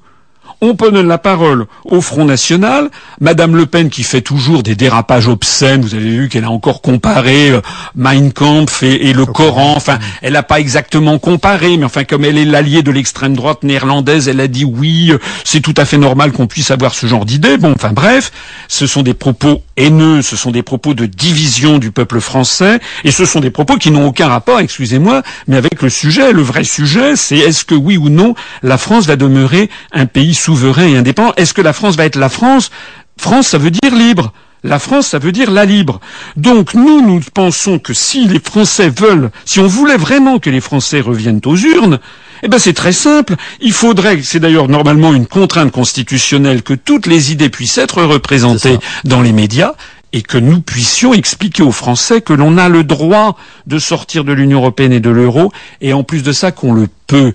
on 0.60 0.74
donne 0.90 1.08
la 1.08 1.18
parole 1.18 1.66
au 1.84 2.00
Front 2.00 2.24
National. 2.24 2.90
Madame 3.20 3.56
Le 3.56 3.66
Pen 3.66 3.90
qui 3.90 4.02
fait 4.02 4.20
toujours 4.20 4.62
des 4.62 4.74
dérapages 4.74 5.28
obscènes. 5.28 5.82
Vous 5.82 5.94
avez 5.94 6.10
vu 6.10 6.28
qu'elle 6.28 6.44
a 6.44 6.50
encore 6.50 6.80
comparé 6.80 7.50
euh, 7.50 7.60
Mein 7.94 8.32
Kampf 8.32 8.82
et, 8.82 9.12
le 9.12 9.26
Coran. 9.26 9.74
Enfin, 9.76 9.98
elle 10.22 10.34
n'a 10.34 10.42
pas 10.42 10.60
exactement 10.60 11.18
comparé, 11.18 11.76
mais 11.76 11.84
enfin, 11.84 12.04
comme 12.04 12.24
elle 12.24 12.38
est 12.38 12.44
l'alliée 12.44 12.82
de 12.82 12.90
l'extrême 12.90 13.34
droite 13.34 13.62
néerlandaise, 13.62 14.28
elle 14.28 14.40
a 14.40 14.48
dit 14.48 14.64
oui, 14.64 15.10
euh, 15.10 15.18
c'est 15.44 15.60
tout 15.60 15.74
à 15.76 15.84
fait 15.84 15.98
normal 15.98 16.32
qu'on 16.32 16.46
puisse 16.46 16.70
avoir 16.70 16.94
ce 16.94 17.06
genre 17.06 17.24
d'idée. 17.24 17.58
Bon, 17.58 17.72
enfin 17.74 17.92
bref, 17.92 18.32
ce 18.68 18.86
sont 18.86 19.02
des 19.02 19.14
propos 19.14 19.62
haineux, 19.76 20.22
ce 20.22 20.36
sont 20.36 20.50
des 20.50 20.62
propos 20.62 20.94
de 20.94 21.06
division 21.06 21.78
du 21.78 21.90
peuple 21.90 22.20
français, 22.20 22.80
et 23.04 23.10
ce 23.10 23.24
sont 23.24 23.40
des 23.40 23.50
propos 23.50 23.76
qui 23.76 23.90
n'ont 23.90 24.06
aucun 24.06 24.28
rapport, 24.28 24.60
excusez-moi, 24.60 25.22
mais 25.48 25.56
avec 25.56 25.82
le 25.82 25.90
sujet. 25.90 26.32
Le 26.32 26.42
vrai 26.42 26.64
sujet, 26.64 27.16
c'est 27.16 27.38
est-ce 27.38 27.64
que 27.64 27.74
oui 27.74 27.96
ou 27.96 28.08
non 28.08 28.34
la 28.62 28.78
France 28.78 29.06
va 29.06 29.16
demeurer 29.16 29.70
un 29.92 30.06
pays 30.06 30.34
souverain 30.46 30.86
et 30.86 30.96
indépendant 30.96 31.32
Est-ce 31.36 31.52
que 31.54 31.60
la 31.60 31.72
France 31.72 31.96
va 31.96 32.04
être 32.04 32.14
la 32.14 32.28
France? 32.28 32.70
France, 33.16 33.48
ça 33.48 33.58
veut 33.58 33.72
dire 33.72 33.92
libre. 33.92 34.32
La 34.62 34.78
France, 34.78 35.08
ça 35.08 35.18
veut 35.18 35.32
dire 35.32 35.50
la 35.50 35.64
libre. 35.64 36.00
Donc 36.36 36.74
nous, 36.74 37.00
nous 37.00 37.20
pensons 37.34 37.80
que 37.80 37.92
si 37.92 38.28
les 38.28 38.38
Français 38.38 38.88
veulent, 38.88 39.30
si 39.44 39.58
on 39.58 39.66
voulait 39.66 39.96
vraiment 39.96 40.38
que 40.38 40.48
les 40.50 40.60
Français 40.60 41.00
reviennent 41.00 41.40
aux 41.44 41.56
urnes, 41.56 41.98
eh 42.44 42.48
ben 42.48 42.60
c'est 42.60 42.74
très 42.74 42.92
simple. 42.92 43.34
Il 43.60 43.72
faudrait, 43.72 44.22
c'est 44.22 44.38
d'ailleurs 44.38 44.68
normalement 44.68 45.14
une 45.14 45.26
contrainte 45.26 45.72
constitutionnelle, 45.72 46.62
que 46.62 46.74
toutes 46.74 47.06
les 47.06 47.32
idées 47.32 47.48
puissent 47.48 47.78
être 47.78 48.02
représentées 48.04 48.78
dans 49.04 49.22
les 49.22 49.32
médias 49.32 49.72
et 50.12 50.22
que 50.22 50.38
nous 50.38 50.60
puissions 50.60 51.12
expliquer 51.12 51.64
aux 51.64 51.72
Français 51.72 52.20
que 52.20 52.32
l'on 52.32 52.56
a 52.56 52.68
le 52.68 52.84
droit 52.84 53.36
de 53.66 53.80
sortir 53.80 54.22
de 54.22 54.32
l'Union 54.32 54.60
européenne 54.60 54.92
et 54.92 55.00
de 55.00 55.10
l'euro, 55.10 55.52
et 55.80 55.92
en 55.92 56.04
plus 56.04 56.22
de 56.22 56.32
ça 56.32 56.52
qu'on 56.52 56.72
le 56.72 56.86
peut. 57.08 57.32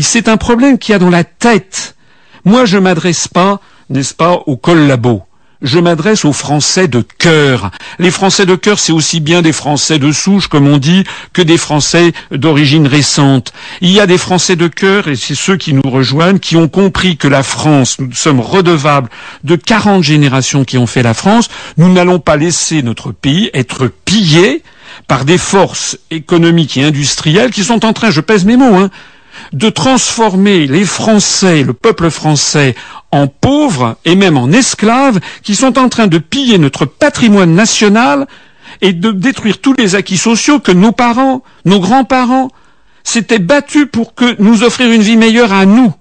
C'est 0.00 0.28
un 0.28 0.36
problème 0.36 0.78
qu'il 0.78 0.92
y 0.92 0.96
a 0.96 1.00
dans 1.00 1.10
la 1.10 1.24
tête 1.24 1.96
moi, 2.44 2.64
je 2.64 2.78
m'adresse 2.78 3.28
pas, 3.28 3.60
n'est-ce 3.90 4.14
pas, 4.14 4.42
au 4.46 4.56
collabo. 4.56 5.22
Je 5.62 5.78
m'adresse 5.78 6.24
aux 6.24 6.32
Français 6.32 6.88
de 6.88 7.02
cœur. 7.18 7.70
Les 8.00 8.10
Français 8.10 8.46
de 8.46 8.56
cœur, 8.56 8.80
c'est 8.80 8.90
aussi 8.90 9.20
bien 9.20 9.42
des 9.42 9.52
Français 9.52 10.00
de 10.00 10.10
souche, 10.10 10.48
comme 10.48 10.66
on 10.66 10.78
dit, 10.78 11.04
que 11.32 11.40
des 11.40 11.56
Français 11.56 12.12
d'origine 12.32 12.88
récente. 12.88 13.52
Il 13.80 13.90
y 13.90 14.00
a 14.00 14.08
des 14.08 14.18
Français 14.18 14.56
de 14.56 14.66
cœur, 14.66 15.06
et 15.06 15.14
c'est 15.14 15.36
ceux 15.36 15.56
qui 15.56 15.72
nous 15.72 15.88
rejoignent, 15.88 16.40
qui 16.40 16.56
ont 16.56 16.66
compris 16.66 17.16
que 17.16 17.28
la 17.28 17.44
France, 17.44 17.98
nous 18.00 18.12
sommes 18.12 18.40
redevables 18.40 19.08
de 19.44 19.54
40 19.54 20.02
générations 20.02 20.64
qui 20.64 20.78
ont 20.78 20.88
fait 20.88 21.04
la 21.04 21.14
France. 21.14 21.48
Nous 21.76 21.92
n'allons 21.92 22.18
pas 22.18 22.36
laisser 22.36 22.82
notre 22.82 23.12
pays 23.12 23.48
être 23.54 23.86
pillé 23.86 24.64
par 25.06 25.24
des 25.24 25.38
forces 25.38 25.96
économiques 26.10 26.76
et 26.76 26.84
industrielles 26.84 27.50
qui 27.50 27.64
sont 27.64 27.84
en 27.84 27.92
train, 27.92 28.10
je 28.10 28.20
pèse 28.20 28.44
mes 28.44 28.56
mots, 28.56 28.74
hein, 28.74 28.90
de 29.52 29.68
transformer 29.68 30.66
les 30.66 30.84
Français, 30.84 31.62
le 31.62 31.72
peuple 31.72 32.10
français, 32.10 32.74
en 33.10 33.26
pauvres 33.26 33.96
et 34.04 34.16
même 34.16 34.38
en 34.38 34.50
esclaves 34.50 35.20
qui 35.42 35.54
sont 35.54 35.78
en 35.78 35.88
train 35.88 36.06
de 36.06 36.18
piller 36.18 36.58
notre 36.58 36.86
patrimoine 36.86 37.54
national 37.54 38.26
et 38.80 38.92
de 38.92 39.12
détruire 39.12 39.58
tous 39.58 39.74
les 39.74 39.94
acquis 39.94 40.16
sociaux 40.16 40.58
que 40.58 40.72
nos 40.72 40.92
parents, 40.92 41.42
nos 41.64 41.78
grands-parents 41.78 42.50
s'étaient 43.04 43.38
battus 43.38 43.86
pour 43.90 44.14
que 44.14 44.40
nous 44.42 44.62
offrir 44.62 44.90
une 44.90 45.02
vie 45.02 45.16
meilleure 45.16 45.52
à 45.52 45.66
nous. 45.66 45.92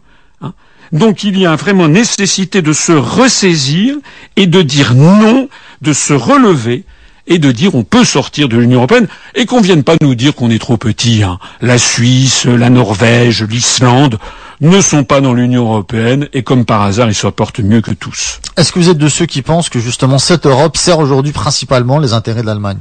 Hein. 0.42 0.54
Donc 0.92 1.24
il 1.24 1.38
y 1.38 1.46
a 1.46 1.56
vraiment 1.56 1.88
nécessité 1.88 2.62
de 2.62 2.74
se 2.74 2.94
ressaisir 2.94 3.98
et 4.36 4.48
de 4.48 4.62
dire 4.62 4.94
non, 4.96 5.50
de 5.82 5.94
se 5.94 6.14
relever 6.14 6.86
et 7.32 7.40
de 7.40 7.52
dire 7.52 7.76
on 7.76 7.84
peut 7.84 8.04
sortir 8.04 8.50
de 8.50 8.58
l'Union 8.58 8.80
européenne 8.80 9.08
et 9.36 9.46
qu'on 9.46 9.62
vienne 9.62 9.84
pas 9.84 9.96
nous 10.02 10.16
dire 10.16 10.36
qu'on 10.36 10.52
est 10.52 10.60
trop 10.60 10.76
petit. 10.76 11.24
Hein. 11.24 11.40
La 11.62 11.78
Suisse, 11.78 12.46
la 12.46 12.70
Norvège, 12.70 13.44
l'Islande 13.44 14.20
ne 14.60 14.82
sont 14.82 15.06
pas 15.06 15.22
dans 15.22 15.34
l'Union 15.34 15.64
européenne 15.64 16.28
et 16.34 16.44
comme 16.44 16.66
par 16.66 16.82
hasard 16.82 17.08
ils 17.10 17.16
se 17.16 17.28
portent 17.28 17.62
mieux 17.62 17.80
que 17.82 17.92
tous. 17.92 18.42
Est-ce 18.58 18.74
que 18.74 18.80
vous 18.80 18.90
êtes 18.90 18.98
de 18.98 19.08
ceux 19.08 19.26
qui 19.26 19.42
pensent 19.42 19.70
que 19.70 19.80
justement 19.80 20.20
cette 20.20 20.46
Europe 20.46 20.76
sert 20.76 21.00
aujourd'hui 21.00 21.32
principalement 21.32 22.00
les 22.00 22.12
intérêts 22.12 22.42
de 22.42 22.48
l'Allemagne? 22.48 22.80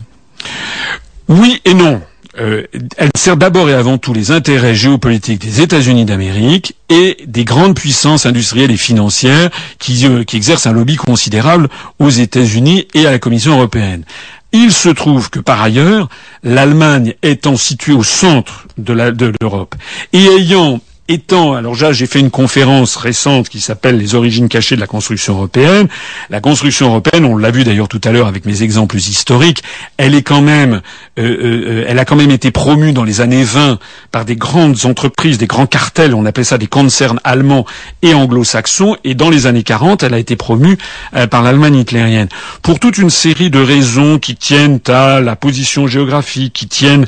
Oui 1.28 1.60
et 1.64 1.74
non. 1.74 2.02
Euh, 2.38 2.64
elle 2.96 3.10
sert 3.16 3.36
d'abord 3.36 3.68
et 3.68 3.74
avant 3.74 3.98
tout 3.98 4.12
les 4.12 4.30
intérêts 4.30 4.74
géopolitiques 4.74 5.40
des 5.40 5.60
États-Unis 5.62 6.04
d'Amérique 6.04 6.76
et 6.88 7.16
des 7.26 7.44
grandes 7.44 7.74
puissances 7.74 8.24
industrielles 8.24 8.70
et 8.70 8.76
financières 8.76 9.50
qui, 9.80 10.06
euh, 10.06 10.22
qui 10.22 10.36
exercent 10.36 10.66
un 10.66 10.72
lobby 10.72 10.94
considérable 10.94 11.68
aux 11.98 12.08
États-Unis 12.08 12.86
et 12.94 13.06
à 13.06 13.10
la 13.10 13.18
Commission 13.18 13.56
européenne. 13.56 14.04
Il 14.52 14.72
se 14.72 14.88
trouve 14.88 15.30
que 15.30 15.38
par 15.38 15.62
ailleurs, 15.62 16.08
l'Allemagne 16.42 17.14
étant 17.22 17.56
située 17.56 17.92
au 17.92 18.02
centre 18.02 18.66
de 18.78 19.32
l'Europe 19.40 19.74
et 20.12 20.24
ayant 20.24 20.80
étant, 21.10 21.54
alors 21.54 21.74
j'ai 21.74 22.06
fait 22.06 22.20
une 22.20 22.30
conférence 22.30 22.94
récente 22.96 23.48
qui 23.48 23.60
s'appelle 23.60 23.98
Les 23.98 24.14
origines 24.14 24.48
cachées 24.48 24.76
de 24.76 24.80
la 24.80 24.86
construction 24.86 25.34
européenne. 25.34 25.88
La 26.30 26.40
construction 26.40 26.86
européenne, 26.88 27.24
on 27.24 27.36
l'a 27.36 27.50
vu 27.50 27.64
d'ailleurs 27.64 27.88
tout 27.88 28.00
à 28.04 28.12
l'heure 28.12 28.28
avec 28.28 28.46
mes 28.46 28.62
exemples 28.62 28.96
historiques, 28.96 29.62
elle 29.96 30.14
est 30.14 30.22
quand 30.22 30.40
même, 30.40 30.82
euh, 31.18 31.22
euh, 31.22 31.84
elle 31.88 31.98
a 31.98 32.04
quand 32.04 32.14
même 32.14 32.30
été 32.30 32.52
promue 32.52 32.92
dans 32.92 33.02
les 33.02 33.20
années 33.20 33.42
20 33.42 33.78
par 34.12 34.24
des 34.24 34.36
grandes 34.36 34.86
entreprises, 34.86 35.36
des 35.36 35.48
grands 35.48 35.66
cartels, 35.66 36.14
on 36.14 36.24
appelle 36.26 36.44
ça 36.44 36.58
des 36.58 36.68
concerns 36.68 37.18
allemands 37.24 37.66
et 38.02 38.14
anglo-saxons, 38.14 38.96
et 39.02 39.14
dans 39.14 39.30
les 39.30 39.46
années 39.46 39.64
40, 39.64 40.04
elle 40.04 40.14
a 40.14 40.18
été 40.18 40.36
promue 40.36 40.78
euh, 41.16 41.26
par 41.26 41.42
l'Allemagne 41.42 41.76
hitlérienne. 41.76 42.28
Pour 42.62 42.78
toute 42.78 42.98
une 42.98 43.10
série 43.10 43.50
de 43.50 43.60
raisons 43.60 44.18
qui 44.20 44.36
tiennent 44.36 44.78
à 44.86 45.20
la 45.20 45.34
position 45.34 45.88
géographique, 45.88 46.52
qui 46.52 46.68
tiennent, 46.68 47.06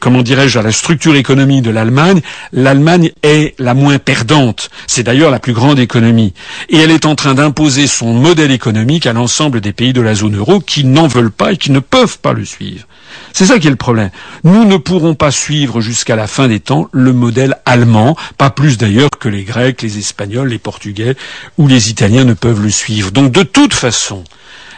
comment 0.00 0.22
dirais-je, 0.22 0.58
à 0.58 0.62
la 0.62 0.72
structure 0.72 1.16
économique 1.16 1.62
de 1.62 1.70
l'Allemagne, 1.70 2.20
l'Allemagne 2.52 2.97
est 3.22 3.54
la 3.58 3.74
moins 3.74 3.98
perdante. 3.98 4.70
C'est 4.86 5.02
d'ailleurs 5.02 5.30
la 5.30 5.38
plus 5.38 5.52
grande 5.52 5.78
économie. 5.78 6.34
Et 6.68 6.78
elle 6.78 6.90
est 6.90 7.06
en 7.06 7.14
train 7.14 7.34
d'imposer 7.34 7.86
son 7.86 8.12
modèle 8.12 8.50
économique 8.50 9.06
à 9.06 9.12
l'ensemble 9.12 9.60
des 9.60 9.72
pays 9.72 9.92
de 9.92 10.00
la 10.00 10.14
zone 10.14 10.36
euro 10.36 10.60
qui 10.60 10.84
n'en 10.84 11.06
veulent 11.06 11.30
pas 11.30 11.52
et 11.52 11.56
qui 11.56 11.70
ne 11.70 11.80
peuvent 11.80 12.18
pas 12.18 12.32
le 12.32 12.44
suivre. 12.44 12.86
C'est 13.32 13.46
ça 13.46 13.58
qui 13.58 13.66
est 13.66 13.70
le 13.70 13.76
problème. 13.76 14.10
Nous 14.44 14.64
ne 14.64 14.76
pourrons 14.76 15.14
pas 15.14 15.30
suivre 15.30 15.80
jusqu'à 15.80 16.16
la 16.16 16.26
fin 16.26 16.48
des 16.48 16.60
temps 16.60 16.88
le 16.92 17.12
modèle 17.12 17.56
allemand, 17.64 18.16
pas 18.36 18.50
plus 18.50 18.78
d'ailleurs 18.78 19.10
que 19.18 19.28
les 19.28 19.44
Grecs, 19.44 19.82
les 19.82 19.98
Espagnols, 19.98 20.48
les 20.48 20.58
Portugais 20.58 21.16
ou 21.56 21.68
les 21.68 21.90
Italiens 21.90 22.24
ne 22.24 22.34
peuvent 22.34 22.62
le 22.62 22.70
suivre. 22.70 23.10
Donc 23.10 23.32
de 23.32 23.42
toute 23.42 23.74
façon, 23.74 24.24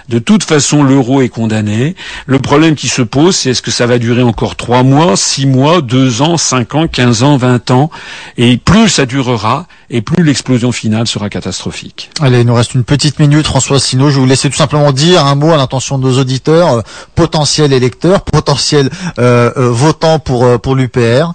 de 0.08 0.18
toute 0.18 0.44
façon, 0.44 0.82
l'euro 0.82 1.20
est 1.22 1.28
condamné. 1.28 1.94
Le 2.26 2.38
problème 2.38 2.74
qui 2.74 2.88
se 2.88 3.02
pose, 3.02 3.36
c'est 3.36 3.50
est-ce 3.50 3.62
que 3.62 3.70
ça 3.70 3.86
va 3.86 3.98
durer 3.98 4.22
encore 4.22 4.56
trois 4.56 4.82
mois, 4.82 5.16
six 5.16 5.46
mois, 5.46 5.80
deux 5.80 6.22
ans, 6.22 6.36
cinq 6.36 6.74
ans, 6.74 6.88
quinze 6.88 7.22
ans, 7.22 7.36
vingt 7.36 7.70
ans? 7.70 7.90
Et 8.36 8.56
plus 8.56 8.88
ça 8.88 9.06
durera, 9.06 9.66
et 9.90 10.02
plus 10.02 10.24
l'explosion 10.24 10.72
finale 10.72 11.06
sera 11.06 11.28
catastrophique. 11.28 12.10
Allez, 12.20 12.40
il 12.40 12.46
nous 12.46 12.54
reste 12.54 12.74
une 12.74 12.84
petite 12.84 13.18
minute, 13.18 13.46
François 13.46 13.78
Sino. 13.78 14.08
Je 14.10 14.14
vais 14.14 14.20
vous 14.20 14.26
laisser 14.26 14.50
tout 14.50 14.56
simplement 14.56 14.92
dire 14.92 15.26
un 15.26 15.34
mot 15.34 15.52
à 15.52 15.56
l'intention 15.56 15.98
de 15.98 16.04
nos 16.04 16.18
auditeurs, 16.18 16.74
euh, 16.74 16.82
potentiels 17.14 17.72
électeurs, 17.72 18.22
potentiels 18.22 18.90
euh, 19.18 19.50
euh, 19.56 19.70
votants 19.70 20.18
pour, 20.18 20.60
pour 20.60 20.74
l'UPR. 20.74 21.32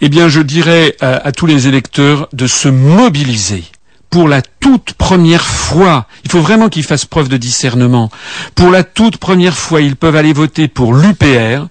Eh 0.00 0.08
bien, 0.08 0.28
je 0.28 0.40
dirais 0.40 0.96
à 1.00 1.30
tous 1.32 1.46
les 1.46 1.68
électeurs 1.68 2.28
de 2.32 2.46
se 2.46 2.68
mobiliser 2.68 3.64
pour 4.10 4.28
la 4.28 4.42
toute 4.42 4.94
première 4.94 5.44
fois, 5.44 6.06
il 6.24 6.30
faut 6.30 6.40
vraiment 6.40 6.68
qu'ils 6.68 6.84
fassent 6.84 7.04
preuve 7.04 7.28
de 7.28 7.36
discernement. 7.36 8.10
Pour 8.54 8.70
la 8.70 8.82
toute 8.82 9.18
première 9.18 9.56
fois, 9.56 9.80
ils 9.80 9.96
peuvent 9.96 10.16
aller 10.16 10.32
voter 10.32 10.68
pour 10.68 10.94
l'UPR, 10.94 11.66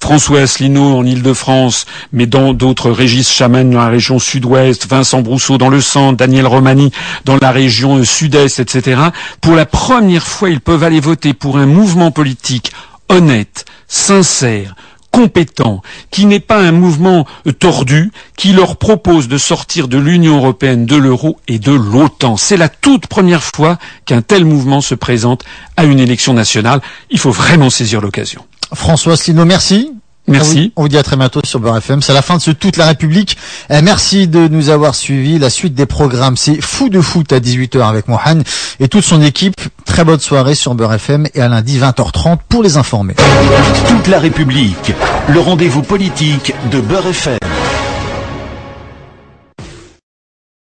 François 0.00 0.40
Asselineau 0.40 0.96
en 0.96 1.04
Ile-de-France, 1.04 1.86
mais 2.12 2.26
dans 2.26 2.52
d'autres 2.52 2.90
Régis 2.90 3.30
Chaman 3.30 3.68
dans 3.68 3.80
la 3.80 3.88
région 3.88 4.18
sud-ouest, 4.18 4.86
Vincent 4.88 5.22
Brousseau 5.22 5.58
dans 5.58 5.68
le 5.70 5.80
centre, 5.80 6.16
Daniel 6.16 6.46
Romani 6.46 6.92
dans 7.24 7.36
la 7.40 7.50
région 7.50 8.02
sud-est, 8.04 8.60
etc. 8.60 9.00
Pour 9.40 9.54
la 9.54 9.66
première 9.66 10.26
fois, 10.26 10.50
ils 10.50 10.60
peuvent 10.60 10.84
aller 10.84 11.00
voter 11.00 11.34
pour 11.34 11.58
un 11.58 11.66
mouvement 11.66 12.10
politique 12.10 12.72
honnête, 13.08 13.64
sincère, 13.88 14.74
compétent, 15.10 15.82
qui 16.10 16.26
n'est 16.26 16.40
pas 16.40 16.58
un 16.58 16.72
mouvement 16.72 17.26
tordu, 17.58 18.12
qui 18.36 18.52
leur 18.52 18.76
propose 18.76 19.28
de 19.28 19.38
sortir 19.38 19.88
de 19.88 19.98
l'Union 19.98 20.36
européenne, 20.36 20.86
de 20.86 20.96
l'euro 20.96 21.38
et 21.48 21.58
de 21.58 21.72
l'OTAN. 21.72 22.36
C'est 22.36 22.56
la 22.56 22.68
toute 22.68 23.06
première 23.06 23.42
fois 23.42 23.78
qu'un 24.04 24.22
tel 24.22 24.44
mouvement 24.44 24.80
se 24.80 24.94
présente 24.94 25.44
à 25.76 25.84
une 25.84 26.00
élection 26.00 26.34
nationale. 26.34 26.80
Il 27.10 27.18
faut 27.18 27.30
vraiment 27.30 27.70
saisir 27.70 28.00
l'occasion. 28.00 28.44
François 28.74 29.14
Asselineau, 29.14 29.44
merci. 29.44 29.92
Merci. 30.28 30.72
On 30.76 30.82
vous, 30.82 30.88
dit 30.88 30.98
à 30.98 31.02
très 31.02 31.16
bientôt 31.16 31.40
sur 31.44 31.60
Beurre 31.60 31.78
FM. 31.78 32.02
C'est 32.02 32.12
la 32.12 32.22
fin 32.22 32.36
de 32.36 32.42
ce 32.42 32.50
Toute 32.50 32.76
la 32.76 32.86
République. 32.86 33.36
Euh, 33.70 33.80
merci 33.82 34.28
de 34.28 34.48
nous 34.48 34.68
avoir 34.68 34.94
suivis. 34.94 35.38
La 35.38 35.50
suite 35.50 35.74
des 35.74 35.86
programmes, 35.86 36.36
c'est 36.36 36.60
Fou 36.60 36.88
de 36.88 37.00
foot 37.00 37.32
à 37.32 37.40
18h 37.40 37.82
avec 37.82 38.08
Mohan 38.08 38.42
et 38.80 38.88
toute 38.88 39.04
son 39.04 39.22
équipe. 39.22 39.60
Très 39.84 40.04
bonne 40.04 40.20
soirée 40.20 40.54
sur 40.54 40.74
Beurre 40.74 40.94
FM 40.94 41.26
et 41.34 41.40
à 41.40 41.48
lundi 41.48 41.78
20h30 41.78 42.38
pour 42.48 42.62
les 42.62 42.76
informer. 42.76 43.14
Toute 43.88 44.06
la 44.08 44.18
République, 44.18 44.92
le 45.28 45.40
rendez-vous 45.40 45.82
politique 45.82 46.54
de 46.70 46.80
Beurre 46.80 47.08
FM. 47.08 47.38